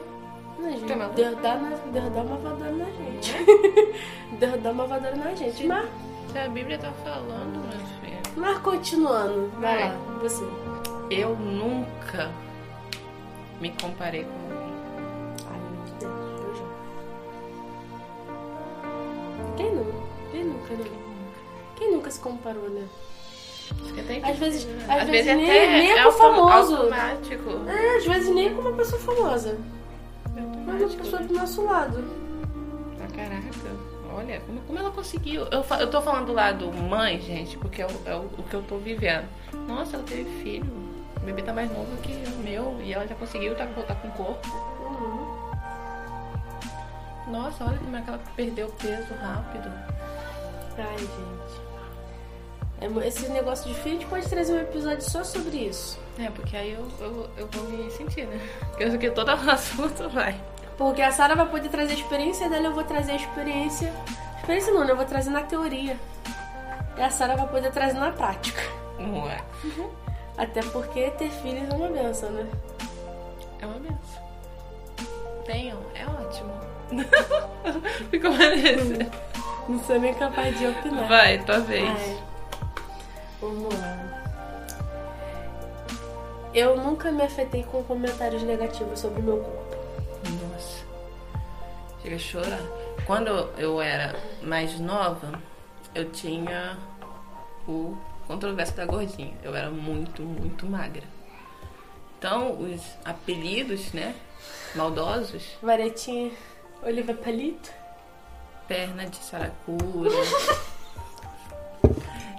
Não, 0.59 0.71
gente, 0.71 0.93
é 0.93 0.97
maluca? 0.97 1.17
Deus 1.17 1.37
dá, 1.43 1.55
na, 1.57 1.69
Deus 1.71 2.13
dá 2.13 2.21
uma 2.23 2.37
voadora 2.37 2.73
na 2.73 2.85
gente. 2.87 3.35
Deus 4.39 4.63
dá 4.63 4.71
uma 4.71 4.87
voadora 4.87 5.17
na 5.17 5.35
gente. 5.35 5.67
Mas, 5.67 5.89
Se 6.33 6.39
a 6.39 6.49
Bíblia 6.49 6.79
tá 6.79 6.93
falando, 7.05 7.61
meu 7.69 7.79
filho. 8.01 8.19
mas 8.37 8.59
continuando, 8.59 9.51
vai 9.61 9.79
Vai. 9.81 9.89
lá, 9.91 9.97
você. 10.23 10.45
Eu 11.11 11.35
nunca 11.37 12.31
me 13.61 13.71
comparei 13.83 14.25
com 14.25 14.55
alguém. 14.55 14.75
Ai, 15.51 15.59
meu 15.59 15.83
Deus, 15.99 16.41
eu 16.41 16.55
já. 16.55 16.65
Quem 19.57 19.75
não? 19.75 19.87
Quem 20.31 20.45
nunca, 20.45 20.75
né? 20.75 21.10
Nunca 22.11 22.13
se 22.13 22.21
comparou, 22.21 22.69
né? 22.71 22.89
Às 24.25 24.37
vezes- 24.39 24.65
né? 24.65 24.87
às 24.89 25.09
vezes 25.09 25.27
nem- 25.37 25.45
até 25.45 25.67
nem 25.69 25.93
é 25.93 25.99
é 25.99 26.05
com 26.05 26.11
famoso. 26.13 26.77
automático. 26.77 27.51
É, 27.69 27.97
às 27.99 28.05
vezes 28.05 28.35
nem 28.35 28.53
com 28.55 28.63
uma 28.63 28.73
pessoa 28.73 29.01
famosa. 29.01 29.57
Mas 30.67 30.83
uma 30.83 30.89
pessoa 31.03 31.23
do 31.23 31.35
nosso 31.35 31.65
lado. 31.65 32.05
Ah, 33.01 33.07
caraca. 33.17 33.91
Olha, 34.13 34.41
como, 34.41 34.61
como 34.63 34.79
ela 34.79 34.91
conseguiu? 34.91 35.43
Eu, 35.53 35.65
eu 35.79 35.89
tô 35.91 36.03
falando 36.03 36.27
do 36.27 36.33
lado 36.33 36.73
mãe, 36.73 37.21
gente, 37.21 37.57
porque 37.59 37.81
é, 37.83 37.87
o, 37.87 37.91
é 38.07 38.17
o, 38.17 38.23
o 38.39 38.43
que 38.43 38.55
eu 38.55 38.63
tô 38.63 38.77
vivendo. 38.79 39.29
Nossa, 39.69 39.97
ela 39.97 40.05
teve 40.05 40.29
filho. 40.43 40.67
O 41.17 41.21
bebê 41.21 41.43
tá 41.43 41.53
mais 41.53 41.71
novo 41.71 41.97
que 42.03 42.13
o 42.13 42.43
meu. 42.43 42.77
E 42.83 42.93
ela 42.93 43.07
já 43.07 43.15
conseguiu 43.15 43.55
tá, 43.55 43.67
voltar 43.67 43.95
com 43.97 44.09
o 44.09 44.13
corpo. 44.13 44.49
Uhum. 44.81 45.41
Nossa, 47.33 47.65
olha 47.65 47.79
como 47.79 47.97
é 47.97 48.01
que 48.03 48.09
ela 48.09 48.21
perdeu 48.35 48.69
peso 48.81 49.15
rápido. 49.15 49.71
Ai, 50.77 50.99
gente. 50.99 51.70
É 52.81 53.07
Esse 53.07 53.29
negócio 53.29 53.69
de 53.69 53.75
filho, 53.81 53.97
a 53.97 54.01
gente 54.01 54.07
pode 54.07 54.29
trazer 54.29 54.55
um 54.55 54.61
episódio 54.61 55.03
só 55.03 55.23
sobre 55.23 55.57
isso. 55.59 55.99
É, 56.19 56.31
porque 56.31 56.57
aí 56.57 56.73
eu, 56.73 56.89
eu, 56.99 57.31
eu 57.37 57.49
vou 57.49 57.65
me 57.65 57.91
sentir, 57.91 58.27
né? 58.27 58.41
Porque 58.71 58.85
eu 58.85 58.91
sei 58.91 58.99
que 58.99 59.11
todo 59.11 59.29
assunto 59.51 60.09
vai. 60.09 60.41
Porque 60.79 61.03
a 61.03 61.13
Sara 61.13 61.37
vai 61.37 61.47
poder 61.47 61.69
trazer 61.69 61.93
a 61.93 61.97
experiência 61.97 62.49
dela, 62.49 62.69
eu 62.69 62.73
vou 62.73 62.85
trazer 62.85 63.13
a 63.13 63.17
experiência. 63.17 63.93
Experiência 64.39 64.73
não, 64.73 64.85
né? 64.85 64.93
eu 64.93 64.97
vou 64.97 65.05
trazer 65.05 65.29
na 65.29 65.43
teoria. 65.43 65.95
E 66.97 67.03
a 67.03 67.11
Sara 67.11 67.37
vai 67.37 67.47
poder 67.49 67.71
trazer 67.71 67.99
na 67.99 68.13
prática. 68.13 68.63
Não 68.99 69.29
é? 69.29 69.41
Até 70.39 70.63
porque 70.63 71.11
ter 71.11 71.31
filhos 71.31 71.69
é 71.69 71.75
uma 71.75 71.89
benção, 71.89 72.31
né? 72.31 72.47
É 73.61 73.67
uma 73.67 73.79
benção. 73.79 74.31
Tenham, 75.45 75.79
é 75.95 76.07
ótimo. 76.07 76.53
Ficou 78.11 78.33
parecendo. 78.33 79.11
Não 79.69 79.79
sou 79.85 80.01
nem 80.01 80.15
capaz 80.15 80.59
de 80.59 80.67
opinar. 80.67 81.09
Vai, 81.09 81.39
tua 81.45 81.61
vez. 81.61 81.89
Ai. 81.89 82.30
Eu 86.53 86.77
nunca 86.77 87.13
me 87.13 87.23
afetei 87.23 87.63
com 87.63 87.83
comentários 87.85 88.43
negativos 88.43 88.99
sobre 88.99 89.21
o 89.21 89.23
meu 89.23 89.39
corpo. 89.39 89.77
Nossa. 90.53 90.85
Chega 92.03 92.17
a 92.17 92.19
chorar. 92.19 92.61
Quando 93.07 93.29
eu 93.57 93.81
era 93.81 94.17
mais 94.43 94.79
nova, 94.81 95.41
eu 95.95 96.11
tinha 96.11 96.77
o 97.69 97.97
controvérsia 98.27 98.77
da 98.77 98.87
gordinha. 98.87 99.35
Eu 99.43 99.55
era 99.55 99.71
muito, 99.71 100.23
muito 100.23 100.67
magra. 100.67 101.05
Então, 102.19 102.61
os 102.61 102.83
apelidos, 103.05 103.93
né? 103.93 104.15
Maldosos, 104.75 105.57
Varetinha, 105.63 106.33
Oliva 106.83 107.15
Palito. 107.15 107.71
perna 108.69 109.07
de 109.07 109.17
saracura. 109.17 110.11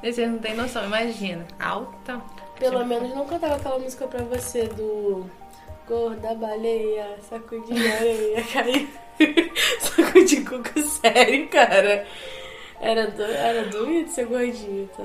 Vocês 0.04 0.30
não 0.30 0.40
têm 0.40 0.56
noção, 0.56 0.86
imagina. 0.86 1.46
Alta. 1.60 2.22
Pelo 2.62 2.78
Tipo, 2.78 2.86
menos 2.90 3.16
não 3.16 3.26
cantava 3.26 3.56
aquela 3.56 3.80
música 3.80 4.06
pra 4.08 4.24
você 4.24 4.66
do 4.66 5.26
Gorda 5.88 6.36
baleia, 6.36 7.18
sacudi 7.28 7.74
areia, 7.88 8.44
caiu. 8.54 8.88
sacudi 9.80 10.42
cuco 10.42 10.80
sério, 11.02 11.48
cara. 11.50 12.06
Era, 12.80 13.08
do, 13.10 13.24
era 13.24 13.66
doido 13.66 14.10
ser 14.10 14.26
gordinho, 14.28 14.88
tá? 14.96 15.04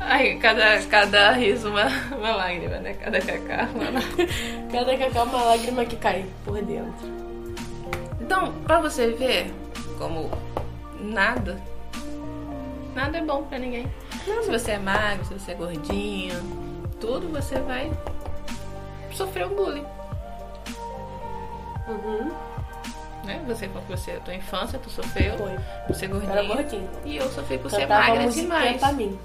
Ai, 0.00 0.38
cada, 0.38 0.82
cada 0.86 1.30
riso 1.32 1.68
uma, 1.68 1.86
uma 2.16 2.34
lágrima, 2.34 2.78
né? 2.78 2.94
Cada 2.94 3.20
cacá 3.20 3.68
uma 3.72 3.90
lágrima. 3.90 4.28
Cada 4.72 4.98
cacau 4.98 5.24
uma 5.26 5.42
lágrima 5.44 5.84
que 5.84 5.96
cai 5.96 6.24
por 6.44 6.60
dentro. 6.62 7.06
Então, 8.20 8.52
pra 8.64 8.80
você 8.80 9.08
ver 9.08 9.52
como 9.98 10.30
nada, 11.00 11.60
nada 12.94 13.18
é 13.18 13.22
bom 13.22 13.44
pra 13.44 13.58
ninguém. 13.58 13.86
Se 14.24 14.50
você 14.50 14.72
é 14.72 14.78
magro, 14.78 15.24
se 15.24 15.34
você 15.34 15.52
é 15.52 15.54
gordinho, 15.54 16.40
tudo 17.00 17.28
você 17.28 17.58
vai 17.60 17.90
sofrer 19.12 19.46
um 19.46 19.54
bullying. 19.54 19.86
Uhum. 21.88 22.30
Né? 23.24 23.42
Você, 23.46 23.68
você, 23.88 24.12
tua 24.24 24.34
infância, 24.34 24.78
tu 24.78 24.88
sofreu, 24.90 25.36
Foi. 25.36 25.52
é 25.52 26.40
Eu 26.40 26.46
gordinho. 26.46 26.88
E 27.04 27.16
eu 27.16 27.28
sofri 27.30 27.58
por 27.58 27.70
ser 27.70 27.82
Cantava 27.82 28.08
magra 28.08 28.30
demais. 28.30 28.80
pra 28.80 28.92
mim. 28.92 29.18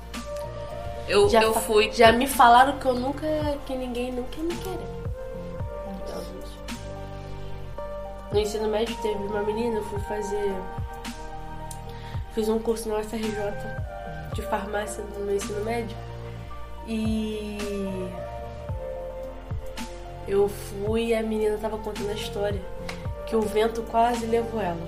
Eu, 1.08 1.30
Já, 1.30 1.44
eu 1.44 1.54
fui. 1.54 1.92
já 1.92 2.12
me 2.12 2.28
falaram 2.28 2.78
que 2.80 2.86
eu 2.86 2.96
nunca. 2.96 3.28
que 3.66 3.76
ninguém 3.76 4.12
nunca 4.12 4.36
ia 4.38 4.44
me 4.44 4.56
querer. 4.56 4.88
Então, 6.04 6.22
gente. 6.24 6.52
No 8.34 8.40
ensino 8.40 8.68
médio 8.68 8.96
teve 9.02 9.24
uma 9.24 9.44
menina, 9.44 9.78
eu 9.78 9.84
fui 9.84 10.00
fazer. 10.02 10.52
Fiz 12.36 12.50
um 12.50 12.60
curso 12.60 12.90
na 12.90 12.98
UFRJ 12.98 13.32
de 14.34 14.42
farmácia 14.42 15.02
no 15.18 15.26
meu 15.26 15.38
ensino 15.38 15.64
médio. 15.64 15.96
E. 16.86 17.58
Eu 20.28 20.50
fui 20.50 21.06
e 21.06 21.16
a 21.16 21.24
menina 21.24 21.58
tava 21.58 21.78
contando 21.78 22.10
a 22.10 22.14
história. 22.14 22.62
Que 23.26 23.38
o 23.38 23.42
vento 23.42 23.82
quase 23.84 24.26
levou 24.26 24.62
ela. 24.62 24.86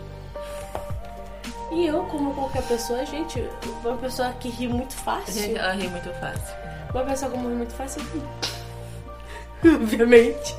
E 1.71 1.85
eu, 1.85 2.03
como 2.03 2.33
qualquer 2.33 2.63
pessoa, 2.63 3.05
gente, 3.05 3.41
uma 3.83 3.97
pessoa 3.97 4.33
que 4.33 4.49
ri 4.49 4.67
muito 4.67 4.93
fácil. 4.93 5.57
Ela 5.57 5.71
ri 5.71 5.87
muito 5.87 6.09
fácil. 6.19 6.55
Uma 6.93 7.03
pessoa 7.05 7.31
como 7.31 7.47
ri 7.47 7.55
muito 7.55 7.73
fácil, 7.73 8.01
eu 8.01 9.69
ri. 9.69 9.75
Obviamente. 9.83 10.53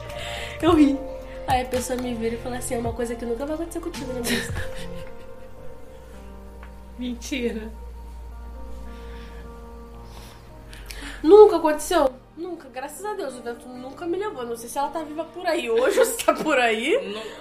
Eu 0.62 0.74
ri. 0.74 0.98
Aí 1.46 1.62
a 1.62 1.66
pessoa 1.66 2.00
me 2.00 2.14
vira 2.14 2.34
e 2.34 2.38
fala 2.38 2.56
assim, 2.56 2.74
é 2.74 2.78
uma 2.78 2.92
coisa 2.92 3.14
que 3.14 3.26
nunca 3.26 3.44
vai 3.44 3.54
acontecer 3.54 3.80
contigo 3.80 4.12
na 4.12 4.20
música. 4.20 4.62
Mentira. 6.98 7.70
nunca 11.22 11.56
aconteceu? 11.56 12.12
Nunca, 12.36 12.68
graças 12.68 13.04
a 13.04 13.14
Deus. 13.14 13.34
O 13.34 13.42
vento 13.42 13.68
nunca 13.68 14.06
me 14.06 14.16
levou. 14.16 14.44
Não 14.46 14.56
sei 14.56 14.68
se 14.68 14.78
ela 14.78 14.88
tá 14.90 15.02
viva 15.02 15.24
por 15.24 15.44
aí 15.46 15.68
hoje 15.68 15.98
ou 16.00 16.04
se 16.04 16.24
tá 16.24 16.32
por 16.34 16.56
aí. 16.58 16.96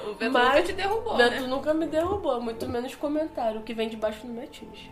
O 0.07 0.13
vento 0.15 0.31
Mas 0.33 0.47
nunca 0.47 0.63
te 0.63 0.73
derrubou, 0.73 1.13
O 1.13 1.17
vento 1.17 1.41
né? 1.41 1.47
nunca 1.47 1.73
me 1.73 1.85
derrubou, 1.87 2.41
muito 2.41 2.67
menos 2.67 2.95
comentário. 2.95 3.61
Que 3.61 3.73
vem 3.73 3.89
debaixo 3.89 4.25
não 4.25 4.33
me 4.33 4.43
atinge. 4.43 4.91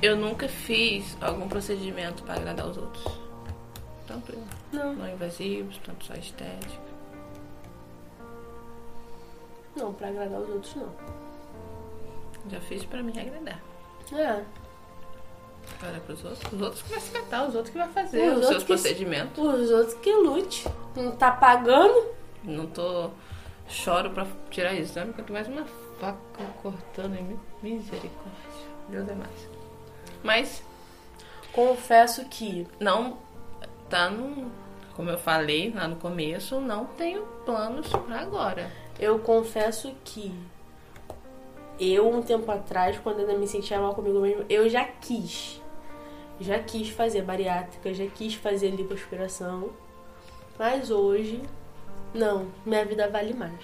Eu 0.00 0.16
nunca 0.16 0.48
fiz 0.48 1.16
algum 1.20 1.48
procedimento 1.48 2.22
pra 2.22 2.34
agradar 2.34 2.66
os 2.68 2.76
outros. 2.76 3.04
Tanto 4.06 4.32
Não, 4.72 4.94
não 4.94 5.08
invasivos, 5.08 5.78
tanto 5.84 6.04
só 6.04 6.14
estética. 6.14 6.90
não, 9.76 9.92
pra 9.92 10.08
agradar 10.08 10.40
os 10.40 10.48
outros 10.50 10.74
não. 10.76 10.88
Já 12.48 12.60
fiz 12.60 12.84
pra 12.84 13.02
me 13.02 13.18
agradar. 13.18 13.60
É, 14.12 14.42
Agora 15.80 16.00
pros 16.00 16.24
outros, 16.24 16.52
os 16.52 16.60
outros 16.60 16.82
que 16.82 16.90
vai 16.90 17.00
se 17.00 17.10
catar, 17.12 17.46
os 17.48 17.54
outros 17.54 17.70
que 17.72 17.78
vai 17.78 17.88
fazer 17.88 18.32
Os 18.32 18.38
os, 18.40 18.46
seus 18.46 18.62
que- 18.62 18.66
procedimentos. 18.68 19.38
os 19.38 19.70
outros 19.70 19.94
que 19.94 20.12
lute. 20.12 20.66
Não 20.96 21.12
tá 21.12 21.30
pagando? 21.30 22.08
Não 22.42 22.66
tô. 22.66 23.10
Choro 23.68 24.10
pra 24.10 24.26
tirar 24.50 24.74
exame, 24.74 25.12
quanto 25.12 25.32
mais 25.32 25.46
uma 25.46 25.64
faca 26.00 26.18
cortando 26.62 27.14
em 27.14 27.22
mim. 27.22 27.40
Misericórdia. 27.62 28.32
Deus 28.88 29.08
é 29.08 29.14
mais. 29.14 29.48
Mas 30.24 30.62
Confesso 31.52 32.24
que 32.26 32.66
não 32.78 33.18
tá 33.88 34.08
no. 34.08 34.50
Como 34.94 35.10
eu 35.10 35.18
falei 35.18 35.72
lá 35.74 35.88
no 35.88 35.96
começo, 35.96 36.60
não 36.60 36.84
tenho 36.86 37.22
planos 37.44 37.88
pra 37.88 38.20
agora. 38.20 38.70
Eu 38.98 39.18
confesso 39.18 39.92
que 40.04 40.32
eu, 41.80 42.08
um 42.08 42.22
tempo 42.22 42.50
atrás, 42.52 42.98
quando 43.02 43.20
ainda 43.20 43.34
me 43.34 43.48
sentia 43.48 43.80
mal 43.80 43.94
comigo 43.94 44.20
mesmo, 44.20 44.44
eu 44.48 44.68
já 44.68 44.84
quis. 44.84 45.60
Já 46.38 46.58
quis 46.58 46.88
fazer 46.90 47.22
bariátrica, 47.22 47.92
já 47.94 48.06
quis 48.06 48.34
fazer 48.34 48.70
lipoaspiração. 48.70 49.70
Mas 50.58 50.90
hoje, 50.90 51.42
não. 52.14 52.46
Minha 52.64 52.84
vida 52.84 53.08
vale 53.08 53.34
mais. 53.34 53.60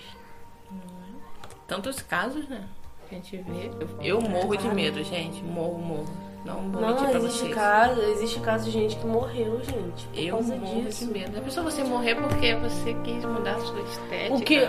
Tantos 1.67 2.01
casos, 2.01 2.49
né? 2.49 2.65
Que 3.09 3.15
a 3.15 3.19
gente 3.19 3.37
vê. 3.39 3.71
Eu, 4.01 4.19
eu 4.19 4.21
morro 4.21 4.57
de 4.57 4.69
medo, 4.69 5.03
gente. 5.03 5.43
Morro, 5.43 5.79
morro. 5.79 6.27
Não 6.45 6.71
vou 6.71 6.81
mentir 6.81 6.81
Não, 6.81 6.97
pra 7.11 7.19
existe 7.19 7.39
vocês. 7.41 7.55
caso, 7.55 8.01
existe 8.03 8.41
caso 8.41 8.65
de 8.67 8.71
gente 8.71 8.97
que 8.97 9.07
morreu, 9.07 9.61
gente. 9.65 10.07
Por 10.07 10.19
Eu 10.19 10.35
causa 10.37 10.55
morro 10.57 10.83
disso. 10.83 11.07
de 11.07 11.13
medo. 11.13 11.39
A 11.39 11.41
pessoa 11.41 11.69
você 11.71 11.83
morrer 11.83 12.15
porque 12.15 12.55
você 12.55 12.95
quis 13.03 13.25
mudar 13.25 13.57
a 13.57 13.61
sua 13.61 13.81
estética. 13.81 14.35
O 14.35 14.41
que, 14.41 14.61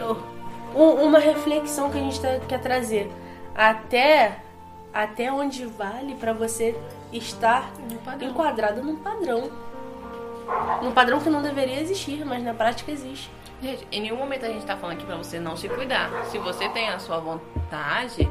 um- 0.76 1.04
uma 1.06 1.20
reflexão 1.20 1.92
que 1.92 1.98
a 2.00 2.02
gente 2.02 2.20
tá- 2.20 2.40
quer 2.48 2.60
trazer. 2.62 3.12
Até, 3.58 4.38
até 4.94 5.32
onde 5.32 5.66
vale 5.66 6.14
pra 6.16 6.32
você 6.32 6.80
estar 7.12 7.72
padrão. 8.06 8.30
enquadrado 8.30 8.84
num 8.84 8.96
padrão. 8.98 9.50
Num 10.82 10.92
padrão 10.92 11.20
que 11.20 11.30
não 11.30 11.42
deveria 11.42 11.82
existir, 11.82 12.24
mas 12.24 12.44
na 12.44 12.54
prática 12.54 12.92
existe. 12.92 13.30
Gente, 13.62 13.88
em 13.92 14.02
nenhum 14.02 14.18
momento 14.18 14.46
a 14.46 14.50
gente 14.50 14.66
tá 14.66 14.78
falando 14.78 14.98
aqui 14.98 15.06
pra 15.06 15.18
você 15.18 15.40
não 15.40 15.58
se 15.58 15.68
cuidar. 15.68 16.26
Se 16.26 16.38
você 16.38 16.70
tem 16.70 16.90
a 16.90 17.00
sua 17.00 17.18
vontade, 17.20 18.30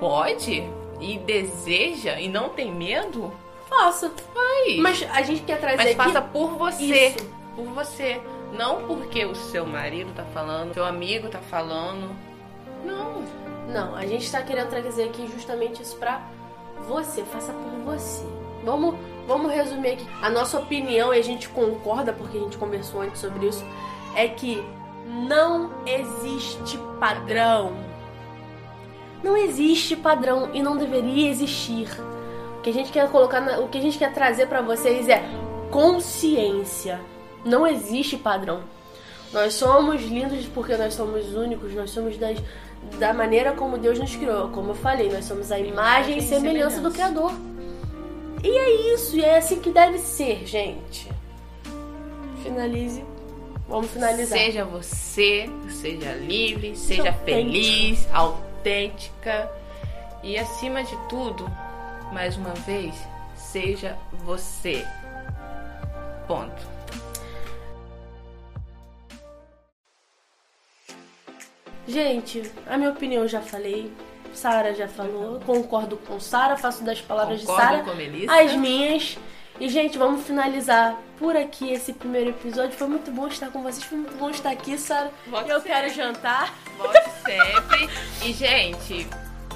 pode 0.00 0.66
e 1.00 1.18
deseja 1.18 2.18
e 2.18 2.28
não 2.28 2.48
tem 2.48 2.72
medo, 2.72 3.30
Faça. 3.68 4.10
faz. 4.32 4.76
Mas 4.78 5.06
a 5.10 5.22
gente 5.22 5.42
quer 5.42 5.60
trazer 5.60 5.76
Mas 5.76 5.86
aqui... 5.88 5.96
faça 5.96 6.22
por 6.22 6.56
você. 6.56 7.08
Isso. 7.08 7.30
Por 7.54 7.66
você. 7.66 8.20
Não 8.52 8.86
porque 8.86 9.24
o 9.24 9.34
seu 9.34 9.66
marido 9.66 10.12
tá 10.14 10.24
falando, 10.32 10.72
seu 10.72 10.84
amigo 10.84 11.28
tá 11.28 11.40
falando. 11.40 12.14
Não. 12.84 13.22
Não, 13.68 13.94
a 13.94 14.06
gente 14.06 14.30
tá 14.30 14.42
querendo 14.42 14.68
trazer 14.68 15.04
aqui 15.04 15.26
justamente 15.26 15.82
isso 15.82 15.96
pra 15.96 16.20
você. 16.86 17.22
Faça 17.22 17.52
por 17.52 17.70
você. 17.84 18.24
Vamos, 18.64 18.94
vamos 19.26 19.52
resumir 19.52 19.92
aqui. 19.92 20.06
A 20.22 20.30
nossa 20.30 20.58
opinião, 20.58 21.12
e 21.12 21.18
a 21.18 21.22
gente 21.22 21.48
concorda, 21.48 22.12
porque 22.12 22.38
a 22.38 22.40
gente 22.40 22.56
conversou 22.56 23.00
antes 23.02 23.20
sobre 23.20 23.46
isso, 23.48 23.64
é 24.14 24.28
que 24.28 24.64
não 25.06 25.70
existe 25.86 26.78
padrão. 26.98 27.72
Não 29.22 29.36
existe 29.36 29.96
padrão 29.96 30.50
e 30.52 30.62
não 30.62 30.76
deveria 30.76 31.30
existir. 31.30 31.88
O 32.58 32.60
que 32.62 32.70
a 32.70 32.72
gente 32.72 32.92
quer 32.92 33.08
colocar, 33.10 33.40
na- 33.40 33.58
o 33.58 33.68
que 33.68 33.78
a 33.78 33.80
gente 33.80 33.98
quer 33.98 34.12
trazer 34.12 34.46
pra 34.46 34.60
vocês 34.62 35.08
é 35.08 35.22
consciência. 35.70 37.00
Não 37.44 37.66
existe 37.66 38.16
padrão. 38.16 38.62
Nós 39.32 39.54
somos 39.54 40.00
lindos 40.02 40.46
porque 40.46 40.76
nós 40.76 40.94
somos 40.94 41.34
únicos, 41.34 41.74
nós 41.74 41.90
somos 41.90 42.16
das, 42.16 42.38
da 42.98 43.12
maneira 43.12 43.52
como 43.52 43.78
Deus 43.78 43.98
nos 43.98 44.14
criou. 44.14 44.48
Como 44.48 44.70
eu 44.70 44.74
falei, 44.74 45.10
nós 45.10 45.24
somos 45.24 45.50
a 45.50 45.58
imagem 45.58 46.18
e 46.18 46.22
semelhança 46.22 46.80
do 46.80 46.90
Criador. 46.90 47.32
E 48.42 48.48
é 48.48 48.94
isso, 48.94 49.16
e 49.16 49.24
é 49.24 49.38
assim 49.38 49.58
que 49.58 49.70
deve 49.70 49.98
ser, 49.98 50.46
gente. 50.46 51.08
Finalize. 52.42 53.04
Vamos 53.66 53.90
finalizar. 53.90 54.38
Seja 54.38 54.64
você, 54.64 55.48
seja 55.70 56.12
livre, 56.12 56.76
seja 56.76 57.08
autêntica. 57.08 57.24
feliz, 57.24 58.08
autêntica. 58.12 59.50
E 60.22 60.38
acima 60.38 60.84
de 60.84 60.96
tudo, 61.08 61.50
mais 62.12 62.36
uma 62.36 62.52
vez, 62.54 62.94
seja 63.34 63.96
você. 64.24 64.86
Ponto. 66.26 66.73
Gente, 71.86 72.50
a 72.66 72.76
minha 72.76 72.90
opinião 72.90 73.22
eu 73.22 73.28
já 73.28 73.40
falei. 73.40 73.92
Sara 74.32 74.74
já 74.74 74.88
falou. 74.88 75.38
Concordo 75.40 75.96
com 75.96 76.18
Sara, 76.18 76.56
faço 76.56 76.82
das 76.82 77.00
palavras 77.00 77.40
de 77.40 77.46
Concordo 77.46 77.68
Sara 77.70 77.82
com 77.84 77.90
a 77.90 77.94
Melissa. 77.94 78.34
as 78.40 78.52
minhas. 78.54 79.18
E, 79.60 79.68
gente, 79.68 79.96
vamos 79.96 80.26
finalizar 80.26 80.98
por 81.16 81.36
aqui 81.36 81.72
esse 81.72 81.92
primeiro 81.92 82.30
episódio. 82.30 82.72
Foi 82.76 82.88
muito 82.88 83.12
bom 83.12 83.28
estar 83.28 83.50
com 83.50 83.62
vocês, 83.62 83.84
foi 83.84 83.98
muito 83.98 84.16
bom 84.16 84.28
estar 84.30 84.50
aqui, 84.50 84.76
Sara. 84.76 85.12
Volte 85.28 85.48
Eu 85.50 85.60
sempre. 85.60 85.72
quero 85.72 85.94
jantar. 85.94 86.52
Volte 86.76 87.10
sempre. 87.24 87.88
E, 88.24 88.32
gente, 88.32 89.06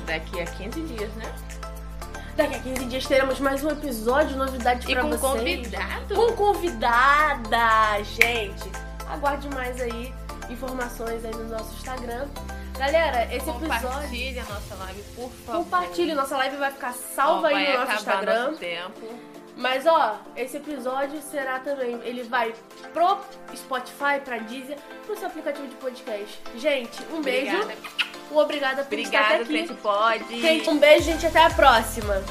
daqui 0.06 0.40
a 0.40 0.44
15 0.44 0.80
dias, 0.82 1.12
né? 1.16 1.32
Daqui 2.36 2.54
a 2.54 2.58
15 2.60 2.84
dias 2.84 3.06
teremos 3.06 3.40
mais 3.40 3.64
um 3.64 3.70
episódio, 3.70 4.36
novidade 4.36 4.88
E 4.88 4.94
pra 4.94 5.02
com 5.02 5.08
vocês. 5.10 5.20
convidado. 5.22 6.14
Com 6.14 6.32
convidada, 6.34 8.00
gente. 8.04 8.70
Aguarde 9.10 9.48
mais 9.48 9.80
aí 9.80 10.14
informações 10.50 11.24
aí 11.24 11.34
no 11.34 11.48
nosso 11.48 11.74
Instagram. 11.74 12.28
Galera, 12.78 13.24
esse 13.34 13.48
episódio. 13.50 13.88
Compartilhe 13.88 14.38
a 14.38 14.44
nossa 14.44 14.74
live, 14.76 15.02
por 15.14 15.30
favor. 15.30 15.64
Compartilhe, 15.64 16.14
nossa 16.14 16.36
live 16.36 16.56
vai 16.56 16.70
ficar 16.70 16.92
salva 16.92 17.42
vai 17.42 17.66
aí 17.66 17.72
no 17.72 17.80
nosso 17.80 17.92
Instagram. 17.94 18.46
nosso 18.46 18.58
tempo. 18.58 19.18
Mas 19.56 19.86
ó, 19.86 20.20
esse 20.36 20.56
episódio 20.56 21.20
será 21.20 21.58
também, 21.58 22.00
ele 22.04 22.22
vai 22.22 22.54
pro 22.94 23.18
Spotify, 23.56 24.20
pra 24.24 24.38
Deezer, 24.38 24.78
pro 25.04 25.18
seu 25.18 25.26
aplicativo 25.26 25.66
de 25.66 25.74
podcast. 25.74 26.40
Gente, 26.54 27.02
um 27.12 27.20
beijo. 27.20 27.56
Obrigada. 27.56 28.08
Um 28.30 28.36
obrigada 28.36 28.84
por 28.84 28.98
estar 28.98 29.20
até 29.20 29.40
Obrigada, 29.40 29.42
aqui. 29.42 29.66
Frente 29.66 29.82
Pode. 29.82 30.40
Gente, 30.40 30.70
um 30.70 30.78
beijo, 30.78 31.04
gente, 31.06 31.26
até 31.26 31.44
a 31.44 31.50
próxima. 31.50 32.22